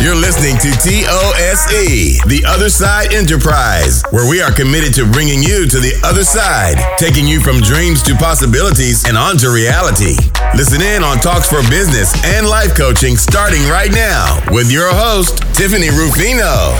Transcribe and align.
You're 0.00 0.16
listening 0.16 0.56
to 0.56 0.70
TOSE, 0.80 2.24
The 2.24 2.42
Other 2.48 2.70
Side 2.70 3.12
Enterprise, 3.12 4.02
where 4.08 4.26
we 4.26 4.40
are 4.40 4.50
committed 4.50 4.94
to 4.94 5.04
bringing 5.04 5.42
you 5.42 5.68
to 5.68 5.78
the 5.78 5.92
other 6.02 6.24
side, 6.24 6.80
taking 6.96 7.26
you 7.26 7.38
from 7.38 7.60
dreams 7.60 8.02
to 8.04 8.14
possibilities 8.14 9.04
and 9.04 9.18
on 9.18 9.36
to 9.44 9.50
reality. 9.50 10.16
Listen 10.56 10.80
in 10.80 11.04
on 11.04 11.18
Talks 11.18 11.50
for 11.50 11.60
Business 11.68 12.16
and 12.24 12.48
Life 12.48 12.74
Coaching 12.74 13.14
starting 13.18 13.60
right 13.68 13.92
now 13.92 14.40
with 14.50 14.72
your 14.72 14.88
host, 14.88 15.36
Tiffany 15.52 15.90
Rufino. 15.90 16.72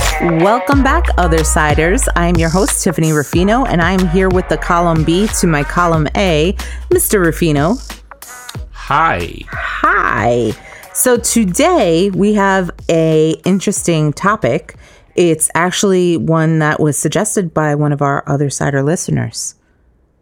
Welcome 0.42 0.82
back, 0.82 1.04
Other 1.18 1.44
Siders. 1.44 2.08
I'm 2.16 2.36
your 2.36 2.48
host, 2.48 2.82
Tiffany 2.82 3.12
Rufino, 3.12 3.66
and 3.66 3.82
I'm 3.82 4.08
here 4.08 4.30
with 4.30 4.48
the 4.48 4.56
column 4.56 5.04
B 5.04 5.28
to 5.40 5.46
my 5.46 5.62
column 5.62 6.08
A, 6.16 6.54
Mr. 6.88 7.22
Rufino. 7.22 7.76
Hi. 8.72 9.44
Hi. 9.52 10.69
So 10.92 11.16
today 11.16 12.10
we 12.10 12.34
have 12.34 12.70
a 12.88 13.36
interesting 13.44 14.12
topic. 14.12 14.74
It's 15.14 15.50
actually 15.54 16.16
one 16.16 16.58
that 16.58 16.80
was 16.80 16.98
suggested 16.98 17.54
by 17.54 17.74
one 17.74 17.92
of 17.92 18.02
our 18.02 18.24
other 18.26 18.50
sider 18.50 18.82
listeners. 18.82 19.54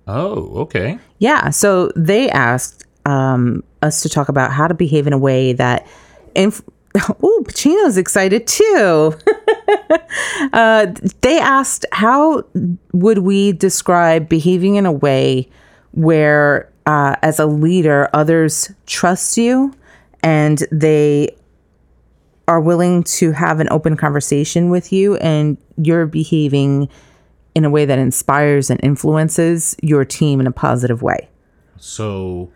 Oh, 0.06 0.60
okay. 0.60 0.98
Yeah, 1.18 1.50
so 1.50 1.90
they 1.96 2.30
asked 2.30 2.84
um, 3.06 3.64
us 3.82 4.02
to 4.02 4.08
talk 4.08 4.28
about 4.28 4.52
how 4.52 4.68
to 4.68 4.74
behave 4.74 5.06
in 5.06 5.12
a 5.12 5.18
way 5.18 5.52
that. 5.54 5.86
Inf- 6.34 6.62
oh, 7.22 7.44
Pacino's 7.46 7.96
excited 7.96 8.46
too. 8.46 9.14
uh, 10.52 10.86
they 11.22 11.38
asked 11.38 11.86
how 11.92 12.44
would 12.92 13.18
we 13.18 13.52
describe 13.52 14.28
behaving 14.28 14.76
in 14.76 14.86
a 14.86 14.92
way 14.92 15.48
where, 15.92 16.70
uh, 16.86 17.16
as 17.22 17.38
a 17.38 17.46
leader, 17.46 18.08
others 18.12 18.70
trust 18.86 19.36
you 19.36 19.74
and 20.28 20.62
they 20.70 21.34
are 22.46 22.60
willing 22.60 23.02
to 23.02 23.32
have 23.32 23.60
an 23.60 23.68
open 23.70 23.96
conversation 23.96 24.68
with 24.68 24.92
you 24.92 25.16
and 25.16 25.56
you're 25.76 26.06
behaving 26.06 26.88
in 27.54 27.64
a 27.64 27.70
way 27.70 27.84
that 27.86 27.98
inspires 27.98 28.68
and 28.70 28.78
influences 28.82 29.74
your 29.82 30.04
team 30.04 30.38
in 30.40 30.46
a 30.46 30.52
positive 30.52 31.00
way. 31.02 31.28
So, 31.78 32.50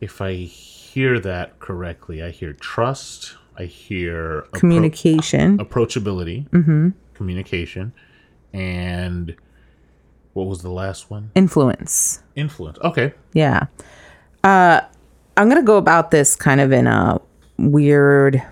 if 0.00 0.20
I 0.22 0.34
hear 0.34 1.20
that 1.20 1.58
correctly, 1.58 2.22
I 2.22 2.30
hear 2.30 2.52
trust, 2.54 3.36
I 3.58 3.64
hear 3.64 4.42
appro- 4.42 4.52
Communication, 4.60 5.58
approachability, 5.58 6.46
communication, 7.14 7.92
and 8.52 9.34
what 10.32 10.46
was 10.46 10.62
the 10.62 10.70
last 10.70 11.10
one? 11.10 11.30
influence. 11.34 12.22
Influence. 12.36 12.78
Okay. 12.78 13.12
Yeah. 13.34 13.66
Uh, 14.42 14.80
I'm 15.36 15.48
going 15.48 15.60
to 15.60 15.66
go 15.66 15.76
about 15.76 16.10
this 16.10 16.36
kind 16.36 16.60
of 16.60 16.72
in 16.72 16.86
a 16.86 17.20
weird 17.58 18.42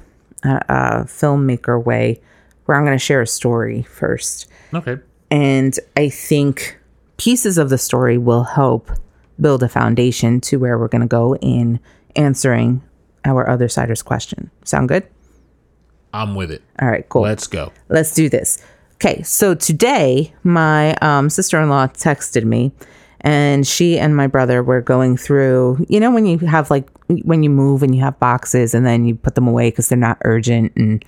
uh, 0.44 0.61
uh, 0.69 1.05
filmmaker 1.05 1.83
way 1.83 2.20
where 2.64 2.77
I'm 2.77 2.84
going 2.84 2.98
to 2.98 3.05
share 3.05 3.20
a 3.20 3.27
story 3.27 3.83
first. 3.83 4.48
Okay. 4.74 4.98
And 5.30 5.78
I 5.97 6.08
think 6.08 6.78
pieces 7.16 7.58
of 7.58 7.70
the 7.70 7.78
story 7.78 8.19
will 8.19 8.44
help 8.44 8.91
build 9.41 9.62
a 9.62 9.69
foundation 9.69 10.41
to 10.42 10.58
where 10.58 10.78
we're 10.78 10.89
going 10.89 11.02
to 11.02 11.08
go 11.08 11.36
in 11.36 11.80
answering 12.16 12.83
our 13.24 13.48
other 13.48 13.69
siders 13.69 14.02
question. 14.02 14.50
Sound 14.64 14.89
good? 14.89 15.06
I'm 16.12 16.34
with 16.34 16.50
it. 16.50 16.62
All 16.80 16.89
right, 16.89 17.08
cool. 17.08 17.22
Let's 17.22 17.46
go. 17.46 17.72
Let's 17.89 18.12
do 18.14 18.28
this. 18.28 18.62
Okay, 18.96 19.22
so 19.22 19.55
today 19.55 20.33
my 20.44 20.94
um, 20.96 21.30
sister 21.30 21.61
in 21.61 21.69
law 21.69 21.86
texted 21.86 22.44
me, 22.44 22.72
and 23.22 23.66
she 23.66 23.98
and 23.98 24.16
my 24.16 24.26
brother 24.26 24.62
were 24.62 24.80
going 24.80 25.16
through. 25.16 25.84
You 25.88 26.00
know, 26.00 26.10
when 26.10 26.26
you 26.26 26.38
have 26.38 26.70
like 26.70 26.88
when 27.24 27.42
you 27.42 27.50
move 27.50 27.82
and 27.82 27.94
you 27.94 28.00
have 28.02 28.18
boxes, 28.18 28.74
and 28.74 28.84
then 28.86 29.04
you 29.04 29.14
put 29.14 29.34
them 29.34 29.46
away 29.48 29.70
because 29.70 29.88
they're 29.88 29.98
not 29.98 30.18
urgent. 30.24 30.72
And 30.76 31.04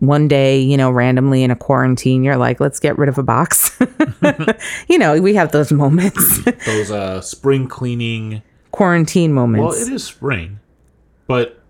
one 0.00 0.28
day, 0.28 0.60
you 0.60 0.76
know, 0.76 0.90
randomly 0.90 1.42
in 1.42 1.50
a 1.50 1.56
quarantine, 1.56 2.22
you're 2.22 2.36
like, 2.36 2.60
let's 2.60 2.78
get 2.78 2.96
rid 2.98 3.08
of 3.08 3.18
a 3.18 3.22
box. 3.22 3.76
you 4.88 4.98
know, 4.98 5.20
we 5.20 5.34
have 5.34 5.52
those 5.52 5.72
moments, 5.72 6.44
Those 6.66 6.90
uh 6.90 7.20
spring 7.20 7.66
cleaning. 7.68 8.42
quarantine 8.70 9.32
moments. 9.32 9.78
Well, 9.78 9.86
it 9.88 9.92
is 9.92 10.04
spring, 10.04 10.60
but 11.26 11.60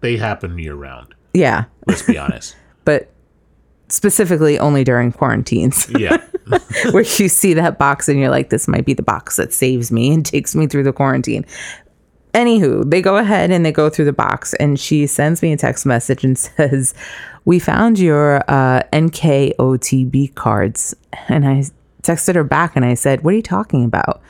they 0.00 0.16
happen 0.16 0.58
year 0.58 0.74
round. 0.74 1.14
yeah, 1.34 1.64
Let's 1.86 2.02
be 2.02 2.16
honest. 2.18 2.56
but 2.84 3.10
specifically 3.88 4.58
only 4.58 4.84
during 4.84 5.12
quarantines. 5.12 5.88
Yeah. 5.98 6.18
where 6.92 7.02
you 7.02 7.28
see 7.28 7.54
that 7.54 7.76
box 7.76 8.08
and 8.08 8.20
you're 8.20 8.30
like, 8.30 8.50
this 8.50 8.68
might 8.68 8.84
be 8.84 8.94
the 8.94 9.02
box 9.02 9.34
that 9.34 9.52
saves 9.52 9.90
me 9.90 10.12
and 10.14 10.24
takes 10.24 10.54
me 10.54 10.68
through 10.68 10.84
the 10.84 10.92
quarantine. 10.92 11.44
Anywho, 12.34 12.88
they 12.88 13.02
go 13.02 13.16
ahead 13.16 13.50
and 13.50 13.66
they 13.66 13.72
go 13.72 13.88
through 13.90 14.04
the 14.04 14.12
box, 14.12 14.52
and 14.54 14.78
she 14.78 15.06
sends 15.06 15.42
me 15.42 15.52
a 15.52 15.56
text 15.56 15.86
message 15.86 16.22
and 16.22 16.38
says, 16.56 16.94
We 17.46 17.58
found 17.58 17.98
your 17.98 18.44
uh, 18.46 18.82
NKOTB 18.92 20.34
cards. 20.34 20.94
And 21.28 21.46
I 21.48 21.64
texted 22.02 22.34
her 22.34 22.44
back 22.44 22.76
and 22.76 22.84
I 22.84 22.94
said, 22.94 23.24
What 23.24 23.32
are 23.32 23.36
you 23.36 23.42
talking 23.42 23.84
about? 23.84 24.20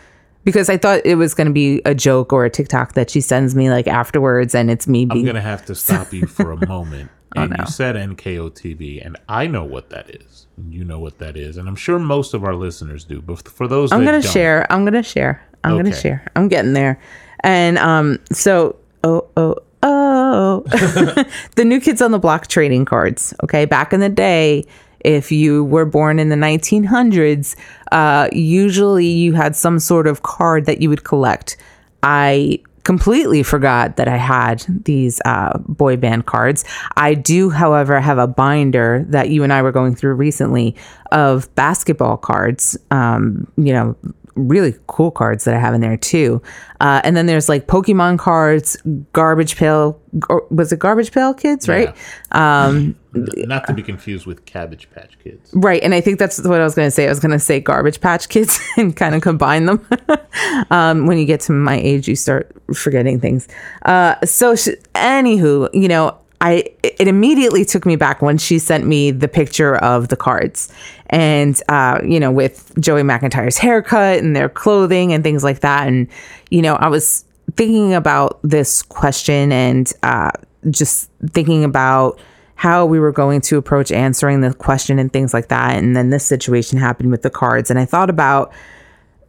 Because 0.45 0.71
I 0.71 0.77
thought 0.79 1.05
it 1.05 1.17
was 1.17 1.35
going 1.35 1.49
to 1.49 1.53
be 1.53 1.83
a 1.85 1.95
joke 1.95 2.33
or 2.33 2.45
a 2.45 2.51
TikTok 2.51 2.95
that 2.95 3.11
she 3.11 3.21
sends 3.21 3.55
me 3.57 3.69
like 3.69 3.89
afterwards, 3.89 4.55
and 4.55 4.71
it's 4.71 4.87
me 4.87 5.03
I'm 5.11 5.25
gonna 5.25 5.41
have 5.41 5.67
to 5.67 5.75
stop 5.75 6.13
you 6.13 6.27
for 6.27 6.53
a 6.53 6.67
moment. 6.69 7.11
And 7.35 7.51
no. 7.51 7.57
you 7.61 7.67
said 7.67 7.97
NKOTB, 7.97 9.05
and 9.05 9.17
I 9.29 9.47
know 9.47 9.65
what 9.65 9.91
that 9.91 10.09
is. 10.09 10.47
You 10.71 10.85
know 10.85 10.99
what 10.99 11.19
that 11.19 11.37
is, 11.37 11.57
and 11.57 11.69
I'm 11.69 11.77
sure 11.77 11.99
most 11.99 12.35
of 12.35 12.45
our 12.45 12.55
listeners 12.55 13.05
do. 13.05 13.21
But 13.21 13.49
for 13.49 13.67
those, 13.69 13.93
I'm 13.93 14.05
gonna 14.05 14.23
share. 14.23 14.71
I'm 14.73 14.85
gonna 14.85 15.03
share. 15.03 15.47
I'm 15.65 15.77
gonna 15.77 15.95
share. 15.95 16.27
I'm 16.37 16.49
getting 16.49 16.73
there. 16.73 17.01
And 17.41 17.79
um, 17.79 18.19
so 18.33 18.77
oh 19.05 19.27
oh 19.37 19.57
oh, 19.83 20.65
the 21.57 21.65
new 21.65 21.81
kids 21.81 22.01
on 22.01 22.13
the 22.13 22.19
block 22.19 22.47
trading 22.47 22.85
cards. 22.85 23.35
Okay, 23.43 23.65
back 23.65 23.93
in 23.93 24.01
the 24.01 24.09
day, 24.09 24.65
if 25.01 25.31
you 25.31 25.65
were 25.65 25.85
born 25.85 26.19
in 26.19 26.29
the 26.29 26.37
1900s, 26.37 27.57
uh, 27.93 28.29
usually 28.33 29.07
you 29.07 29.33
had 29.33 29.55
some 29.55 29.79
sort 29.79 30.07
of 30.07 30.23
card 30.23 30.67
that 30.67 30.81
you 30.81 30.89
would 30.89 31.05
collect. 31.05 31.57
I 32.03 32.61
completely 32.87 33.43
forgot 33.43 33.97
that 33.97 34.07
I 34.07 34.17
had 34.17 34.65
these 34.85 35.21
uh, 35.25 35.59
boy 35.59 35.97
band 35.97 36.27
cards. 36.27 36.65
I 36.97 37.15
do, 37.15 37.51
however, 37.51 38.01
have 38.01 38.17
a 38.17 38.29
binder 38.29 39.05
that 39.09 39.29
you 39.29 39.43
and 39.43 39.53
I 39.53 39.61
were 39.63 39.73
going 39.73 39.97
through 39.97 40.15
recently 40.15 40.77
of 41.11 41.53
basketball 41.57 42.17
cards. 42.17 42.79
Um, 42.93 43.51
you 43.57 43.73
know, 43.73 43.97
really 44.37 44.75
cool 44.87 45.11
cards 45.11 45.45
that 45.45 45.55
I 45.55 45.59
have 45.59 45.75
in 45.75 45.81
there 45.81 45.97
too. 45.97 46.41
Uh, 46.81 47.01
and 47.05 47.17
then 47.17 47.27
there's 47.27 47.49
like 47.49 47.67
Pokemon 47.67 48.19
cards, 48.19 48.77
Garbage 49.13 49.57
Pail. 49.57 50.01
Or 50.29 50.47
was 50.51 50.73
it 50.73 50.79
Garbage 50.79 51.13
Pail 51.13 51.35
Kids, 51.35 51.69
right? 51.69 51.95
Um, 52.33 52.97
not 53.15 53.67
to 53.67 53.73
be 53.73 53.83
confused 53.83 54.27
with 54.27 54.45
Cabbage 54.45 54.89
Patch 54.91 55.19
Kids. 55.23 55.51
Right. 55.55 55.83
And 55.83 55.95
I 55.95 56.01
think 56.01 56.19
that's 56.19 56.43
what 56.43 56.61
I 56.61 56.65
was 56.65 56.75
going 56.75 56.87
to 56.87 56.91
say. 56.91 57.07
I 57.07 57.09
was 57.09 57.21
going 57.21 57.33
to 57.33 57.39
say 57.39 57.61
Garbage 57.61 58.01
Patch 58.01 58.29
Kids 58.29 58.61
and 58.77 58.95
kind 58.95 59.15
of 59.15 59.23
combine 59.23 59.67
them. 59.67 59.87
um, 60.71 61.07
when 61.07 61.19
you 61.19 61.25
get 61.25 61.41
to 61.41 61.53
my 61.53 61.79
age, 61.79 62.09
you 62.09 62.17
start 62.17 62.55
forgetting 62.75 63.21
things. 63.21 63.49
Uh, 63.83 64.17
so, 64.25 64.55
sh- 64.55 64.69
anywho, 64.95 65.69
you 65.73 65.89
know, 65.89 66.19
I 66.41 66.65
it 66.83 67.09
immediately 67.09 67.65
took 67.65 67.87
me 67.87 67.97
back 67.97 68.21
when 68.21 68.39
she 68.39 68.59
sent 68.59 68.87
me 68.87 69.11
the 69.11 69.29
picture 69.29 69.77
of 69.77 70.09
the 70.09 70.17
cards, 70.17 70.73
and 71.07 71.61
uh, 71.69 72.01
you 72.05 72.21
know, 72.21 72.31
with 72.31 72.73
Joey 72.79 73.03
McIntyre's 73.03 73.59
haircut 73.59 74.19
and 74.19 74.37
their 74.37 74.49
clothing 74.49 75.13
and 75.13 75.25
things 75.25 75.43
like 75.43 75.61
that, 75.61 75.89
and 75.89 76.09
you 76.51 76.61
know, 76.61 76.75
I 76.77 76.89
was 76.89 77.25
thinking 77.57 77.95
about 77.95 78.39
this 78.43 78.83
question 78.83 79.51
and 79.51 79.91
uh, 80.03 80.31
just 80.71 81.11
thinking 81.31 81.65
about 81.65 82.19
how 82.57 82.85
we 82.85 82.99
were 82.99 83.13
going 83.13 83.41
to 83.43 83.57
approach 83.57 83.93
answering 83.93 84.41
the 84.41 84.53
question 84.55 84.99
and 84.99 85.13
things 85.13 85.33
like 85.33 85.49
that, 85.49 85.77
and 85.77 85.97
then 85.97 86.11
this 86.11 86.25
situation 86.25 86.79
happened 86.79 87.11
with 87.11 87.23
the 87.23 87.31
cards, 87.31 87.71
and 87.71 87.79
I 87.79 87.87
thought 87.87 88.11
about 88.11 88.53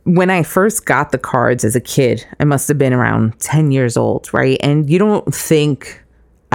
when 0.03 0.29
I 0.29 0.41
first 0.41 0.85
got 0.85 1.11
the 1.11 1.17
cards 1.17 1.65
as 1.65 1.75
a 1.75 1.81
kid, 1.81 2.25
I 2.39 2.45
must 2.45 2.69
have 2.69 2.77
been 2.77 2.93
around 2.93 3.37
10 3.39 3.71
years 3.71 3.97
old, 3.97 4.33
right? 4.33 4.57
And 4.61 4.89
you 4.89 4.97
don't 4.97 5.35
think 5.35 6.01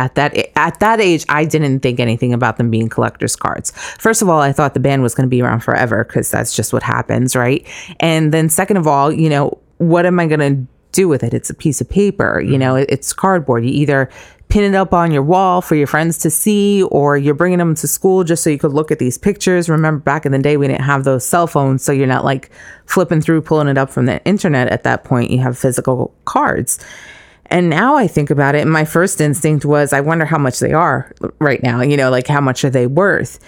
at 0.03 0.15
that 0.17 0.37
at 0.57 0.81
that 0.81 1.01
age 1.01 1.25
I 1.29 1.45
didn't 1.45 1.81
think 1.81 2.01
anything 2.01 2.33
about 2.33 2.57
them 2.57 2.71
being 2.71 2.89
collector's 2.89 3.37
cards. 3.37 3.71
First 3.99 4.21
of 4.23 4.29
all, 4.29 4.41
I 4.41 4.53
thought 4.53 4.75
the 4.75 4.81
band 4.81 5.03
was 5.03 5.15
going 5.15 5.27
to 5.27 5.31
be 5.31 5.41
around 5.41 5.61
forever 5.61 6.05
cuz 6.05 6.31
that's 6.31 6.55
just 6.55 6.73
what 6.73 6.83
happens, 6.83 7.37
right? 7.37 7.67
And 8.01 8.33
then 8.33 8.49
second 8.49 8.77
of 8.77 8.87
all, 8.87 9.13
you 9.13 9.29
know, 9.29 9.59
what 9.79 10.07
am 10.07 10.19
I 10.19 10.27
going 10.27 10.41
to 10.41 10.67
do 10.93 11.09
with 11.09 11.23
it? 11.23 11.33
It's 11.33 11.51
a 11.51 11.55
piece 11.55 11.81
of 11.81 11.89
paper, 11.89 12.41
you 12.41 12.53
mm-hmm. 12.53 12.59
know, 12.59 12.77
it- 12.77 12.91
it's 12.91 13.13
cardboard. 13.13 13.65
You 13.65 13.71
either 13.71 14.11
pin 14.53 14.65
it 14.65 14.77
up 14.77 14.93
on 14.93 15.11
your 15.11 15.23
wall 15.23 15.63
for 15.63 15.77
your 15.77 15.87
friends 15.87 16.19
to 16.19 16.31
see 16.31 16.83
or 16.91 17.17
you're 17.17 17.33
bringing 17.33 17.59
them 17.59 17.75
to 17.75 17.89
school 17.89 18.23
just 18.23 18.45
so 18.45 18.51
you 18.51 18.59
could 18.59 18.75
look 18.75 18.91
at 18.91 18.99
these 18.99 19.17
pictures 19.17 19.67
remember 19.67 19.99
back 19.99 20.27
in 20.27 20.33
the 20.33 20.39
day 20.39 20.59
we 20.59 20.67
didn't 20.67 20.83
have 20.83 21.05
those 21.05 21.25
cell 21.25 21.47
phones 21.47 21.83
so 21.83 21.91
you're 21.91 22.07
not 22.07 22.23
like 22.23 22.51
flipping 22.85 23.23
through 23.23 23.41
pulling 23.41 23.67
it 23.67 23.79
up 23.79 23.89
from 23.89 24.05
the 24.05 24.23
internet 24.27 24.69
at 24.69 24.83
that 24.83 25.05
point 25.05 25.31
you 25.31 25.39
have 25.39 25.57
physical 25.57 26.15
cards 26.27 26.79
and 27.53 27.69
now 27.69 27.97
I 27.97 28.09
think 28.09 28.31
about 28.31 28.55
it, 28.55 28.67
my 28.67 28.85
first 28.85 29.21
instinct 29.21 29.65
was, 29.65 29.93
I 29.93 30.01
wonder 30.01 30.25
how 30.25 30.39
much 30.39 30.59
they 30.59 30.73
are 30.73 31.13
right 31.39 31.63
now. 31.63 31.83
You 31.83 31.97
know, 31.99 32.11
like 32.11 32.27
how 32.27 32.41
much 32.41 32.65
are 32.65 32.71
they 32.71 32.87
worth? 32.87 33.39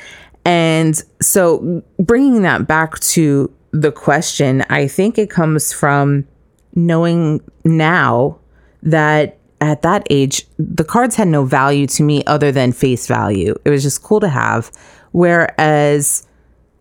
And 0.45 1.03
so 1.23 1.83
bringing 1.99 2.43
that 2.43 2.69
back 2.69 3.01
to 3.01 3.51
the 3.73 3.91
question, 3.91 4.63
I 4.69 4.87
think 4.89 5.17
it 5.17 5.31
comes 5.31 5.73
from 5.73 6.27
knowing 6.75 7.41
now 7.65 8.39
that 8.83 9.39
at 9.63 9.81
that 9.83 10.07
age, 10.11 10.47
the 10.59 10.85
cards 10.85 11.17
had 11.17 11.29
no 11.29 11.45
value 11.45 11.87
to 11.87 12.03
me 12.03 12.23
other 12.27 12.53
than 12.53 12.73
face 12.73 13.07
value. 13.07 13.55
It 13.65 13.71
was 13.71 13.83
just 13.83 14.03
cool 14.03 14.21
to 14.21 14.29
have. 14.29 14.71
Whereas 15.13 16.27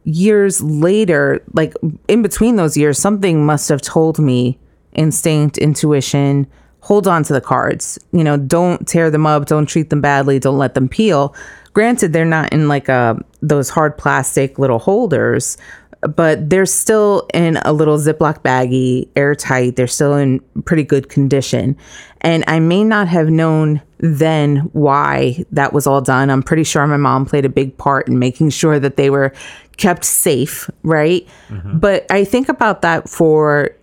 years 0.04 0.62
later, 0.62 1.42
like 1.54 1.74
in 2.10 2.22
between 2.22 2.58
those 2.58 2.76
years, 2.76 3.00
something 3.00 3.46
must 3.46 3.70
have 3.70 3.82
told 3.82 4.20
me 4.20 4.60
instinct, 4.92 5.58
intuition, 5.58 6.48
hold 6.84 7.08
on 7.08 7.24
to 7.24 7.32
the 7.32 7.40
cards. 7.40 7.98
You 8.12 8.26
know, 8.26 8.36
don't 8.36 8.86
tear 8.86 9.10
them 9.10 9.26
up, 9.26 9.46
don't 9.46 9.66
treat 9.66 9.90
them 9.90 10.02
badly, 10.02 10.38
don't 10.38 10.58
let 10.58 10.74
them 10.74 10.90
peel. 10.90 11.34
Granted, 11.72 12.12
they're 12.12 12.26
not 12.26 12.52
in 12.52 12.68
like 12.68 12.90
a 12.90 13.18
those 13.42 13.70
hard 13.70 13.98
plastic 13.98 14.60
little 14.60 14.80
holders, 14.80 15.58
but 16.02 16.50
they're 16.50 16.66
still 16.66 17.26
in 17.34 17.56
a 17.64 17.72
little 17.72 17.98
Ziploc 17.98 18.42
baggie, 18.42 19.08
airtight. 19.16 19.78
They're 19.78 19.88
still 19.88 20.14
in 20.16 20.42
pretty 20.66 20.84
good 20.84 21.08
condition. 21.08 21.78
And 22.20 22.44
I 22.48 22.60
may 22.60 22.84
not 22.84 23.08
have 23.08 23.30
known 23.30 23.82
then 24.00 24.58
why 24.74 25.46
that 25.54 25.72
was 25.72 25.88
all 25.88 26.02
done. 26.02 26.30
I'm 26.30 26.44
pretty 26.44 26.66
sure 26.66 26.86
my 26.86 26.98
mom 26.98 27.26
played 27.26 27.46
a 27.46 27.50
big 27.50 27.78
part 27.78 28.10
in 28.10 28.20
making 28.20 28.50
sure 28.50 28.78
that 28.78 28.98
they 28.98 29.10
were 29.10 29.34
kept 29.78 30.04
safe, 30.04 30.70
right? 30.84 31.26
Mm-hmm. 31.48 31.80
But 31.80 32.06
I 32.12 32.26
think 32.26 32.50
about 32.50 32.82
that 32.82 33.08
for 33.08 33.74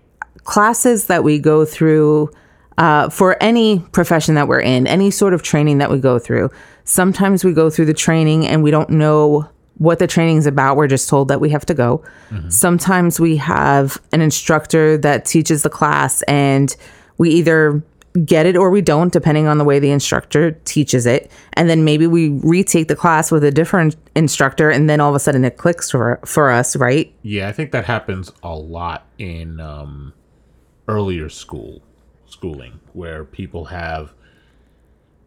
classes 0.44 1.06
that 1.06 1.24
we 1.24 1.38
go 1.38 1.64
through 1.64 2.30
uh, 2.80 3.10
for 3.10 3.36
any 3.42 3.78
profession 3.92 4.34
that 4.34 4.48
we're 4.48 4.60
in, 4.60 4.86
any 4.86 5.10
sort 5.10 5.34
of 5.34 5.42
training 5.42 5.78
that 5.78 5.90
we 5.90 5.98
go 5.98 6.18
through. 6.18 6.50
Sometimes 6.84 7.44
we 7.44 7.52
go 7.52 7.68
through 7.68 7.84
the 7.84 7.94
training 7.94 8.46
and 8.46 8.62
we 8.62 8.70
don't 8.70 8.88
know 8.88 9.46
what 9.76 9.98
the 9.98 10.06
training 10.06 10.38
is 10.38 10.46
about. 10.46 10.78
We're 10.78 10.86
just 10.86 11.06
told 11.06 11.28
that 11.28 11.42
we 11.42 11.50
have 11.50 11.66
to 11.66 11.74
go. 11.74 12.02
Mm-hmm. 12.30 12.48
Sometimes 12.48 13.20
we 13.20 13.36
have 13.36 14.00
an 14.12 14.22
instructor 14.22 14.96
that 14.96 15.26
teaches 15.26 15.62
the 15.62 15.68
class 15.68 16.22
and 16.22 16.74
we 17.18 17.28
either 17.28 17.82
get 18.24 18.46
it 18.46 18.56
or 18.56 18.70
we 18.70 18.80
don't, 18.80 19.12
depending 19.12 19.46
on 19.46 19.58
the 19.58 19.64
way 19.64 19.78
the 19.78 19.90
instructor 19.90 20.52
teaches 20.64 21.04
it. 21.04 21.30
And 21.52 21.68
then 21.68 21.84
maybe 21.84 22.06
we 22.06 22.30
retake 22.30 22.88
the 22.88 22.96
class 22.96 23.30
with 23.30 23.44
a 23.44 23.50
different 23.50 23.94
instructor 24.16 24.70
and 24.70 24.88
then 24.88 25.00
all 25.00 25.10
of 25.10 25.14
a 25.14 25.20
sudden 25.20 25.44
it 25.44 25.58
clicks 25.58 25.90
for, 25.90 26.18
for 26.24 26.50
us, 26.50 26.76
right? 26.76 27.12
Yeah, 27.20 27.46
I 27.46 27.52
think 27.52 27.72
that 27.72 27.84
happens 27.84 28.32
a 28.42 28.54
lot 28.54 29.06
in 29.18 29.60
um, 29.60 30.14
earlier 30.88 31.28
school 31.28 31.82
schooling 32.30 32.80
where 32.92 33.24
people 33.24 33.66
have 33.66 34.12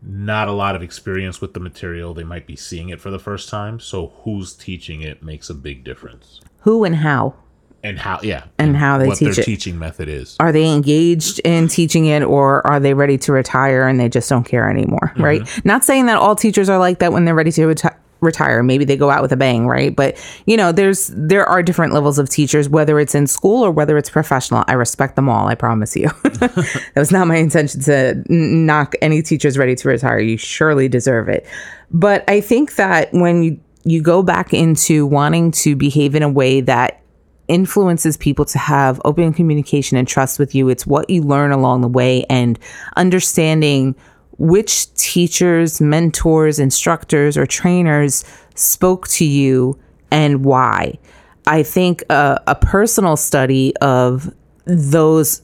not 0.06 0.48
a 0.48 0.52
lot 0.52 0.76
of 0.76 0.82
experience 0.82 1.40
with 1.40 1.54
the 1.54 1.60
material. 1.60 2.14
They 2.14 2.24
might 2.24 2.46
be 2.46 2.56
seeing 2.56 2.90
it 2.90 3.00
for 3.00 3.10
the 3.10 3.20
first 3.20 3.50
time. 3.50 3.80
So 3.80 4.14
who's 4.24 4.54
teaching 4.54 5.02
it 5.02 5.24
makes 5.24 5.50
a 5.50 5.54
big 5.54 5.84
difference. 5.84 6.42
Who 6.60 6.84
and 6.84 6.96
how? 6.96 7.36
And 7.84 8.00
how, 8.00 8.20
yeah. 8.24 8.46
And 8.58 8.78
how 8.78 8.98
they 8.98 9.08
what 9.08 9.18
teach 9.18 9.36
their 9.36 9.44
it. 9.44 9.46
teaching 9.46 9.78
method 9.78 10.08
is. 10.08 10.38
Are 10.40 10.52
they 10.54 10.70
engaged 10.70 11.40
in 11.40 11.68
teaching 11.68 12.06
it 12.06 12.24
or 12.24 12.66
are 12.66 12.80
they 12.80 12.94
ready 12.94 13.18
to 13.20 13.34
retire 13.34 13.88
and 13.88 14.00
they 14.00 14.08
just 14.08 14.30
don't 14.30 14.46
care 14.46 14.70
anymore? 14.70 15.12
Mm-hmm. 15.16 15.24
Right. 15.24 15.66
Not 15.66 15.84
saying 15.84 16.06
that 16.06 16.18
all 16.18 16.36
teachers 16.36 16.70
are 16.70 16.80
like 16.80 17.00
that 17.00 17.12
when 17.12 17.26
they're 17.26 17.36
ready 17.36 17.52
to 17.52 17.66
retire 17.66 18.00
retire. 18.24 18.64
Maybe 18.64 18.86
they 18.86 18.98
go 18.98 19.10
out 19.10 19.22
with 19.22 19.32
a 19.32 19.38
bang 19.38 19.68
right? 19.68 19.96
But 19.96 20.24
you 20.46 20.58
know 20.58 20.72
there's 20.72 21.12
there 21.16 21.46
are 21.46 21.62
different 21.62 21.94
levels 21.94 22.18
of 22.20 22.30
teachers 22.30 22.70
whether 22.70 23.00
it's 23.00 23.16
in 23.16 23.28
school 23.28 23.64
or 23.64 23.72
whether 23.72 23.98
it's 23.98 24.10
professional. 24.10 24.64
I 24.68 24.74
respect 24.74 25.16
them 25.16 25.30
all 25.30 25.48
i 25.48 25.56
promise 25.56 25.96
you. 25.96 26.10
That 26.44 26.96
was 26.96 27.12
not 27.12 27.28
my 27.28 27.38
intention 27.38 27.82
to 27.82 28.24
knock 28.30 28.96
any 29.02 29.22
teachers 29.22 29.58
ready 29.58 29.76
to 29.76 29.88
retire. 29.88 30.20
You 30.20 30.38
surely 30.38 30.88
deserve 30.88 31.30
it. 31.30 31.46
But 31.92 32.24
i 32.30 32.42
think 32.42 32.76
that 32.76 33.12
when 33.14 33.44
you 33.44 33.60
you 33.86 34.02
go 34.02 34.24
back 34.24 34.54
into 34.54 35.06
wanting 35.06 35.52
to 35.52 35.76
behave 35.76 36.16
in 36.16 36.24
a 36.24 36.30
way 36.30 36.62
that 36.62 37.02
influences 37.50 38.16
people 38.16 38.46
to 38.46 38.58
have 38.58 39.02
open 39.04 39.34
communication 39.34 39.98
and 39.98 40.08
trust 40.08 40.40
with 40.40 40.56
you 40.56 40.70
it's 40.70 40.88
what 40.88 41.10
you 41.10 41.22
learn 41.22 41.52
along 41.52 41.82
the 41.82 41.88
way 41.88 42.26
and 42.30 42.58
understanding 42.96 43.94
which 44.38 44.94
teachers, 44.96 45.80
mentors, 45.80 46.60
instructors, 46.60 47.38
or 47.38 47.46
trainers 47.46 48.24
spoke 48.56 49.08
to 49.10 49.26
you 49.26 49.80
and 50.12 50.44
why. 50.46 50.98
I 51.46 51.64
think 51.64 52.04
a, 52.10 52.42
a 52.48 52.56
personal 52.56 53.18
study 53.18 53.76
of 53.78 54.34
those 54.66 55.42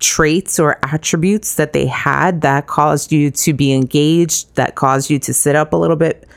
traits 0.00 0.58
or 0.58 0.78
attributes 0.82 1.54
that 1.54 1.72
they 1.72 1.86
had 1.86 2.42
that 2.42 2.66
caused 2.66 3.12
you 3.12 3.30
to 3.30 3.52
be 3.52 3.72
engaged, 3.72 4.54
that 4.56 4.74
caused 4.74 5.10
you 5.10 5.18
to 5.20 5.32
sit 5.32 5.56
up 5.56 5.72
a 5.72 5.76
little 5.76 5.96
bit 5.96 6.28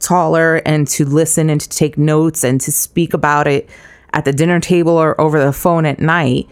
taller 0.00 0.56
and 0.66 0.86
to 0.88 1.04
listen 1.04 1.48
and 1.48 1.60
to 1.60 1.68
take 1.68 1.96
notes 1.96 2.44
and 2.44 2.60
to 2.60 2.72
speak 2.72 3.14
about 3.14 3.46
it 3.46 3.68
at 4.12 4.24
the 4.24 4.32
dinner 4.32 4.60
table 4.60 4.92
or 4.92 5.18
over 5.20 5.42
the 5.42 5.52
phone 5.52 5.86
at 5.86 5.98
night. 5.98 6.48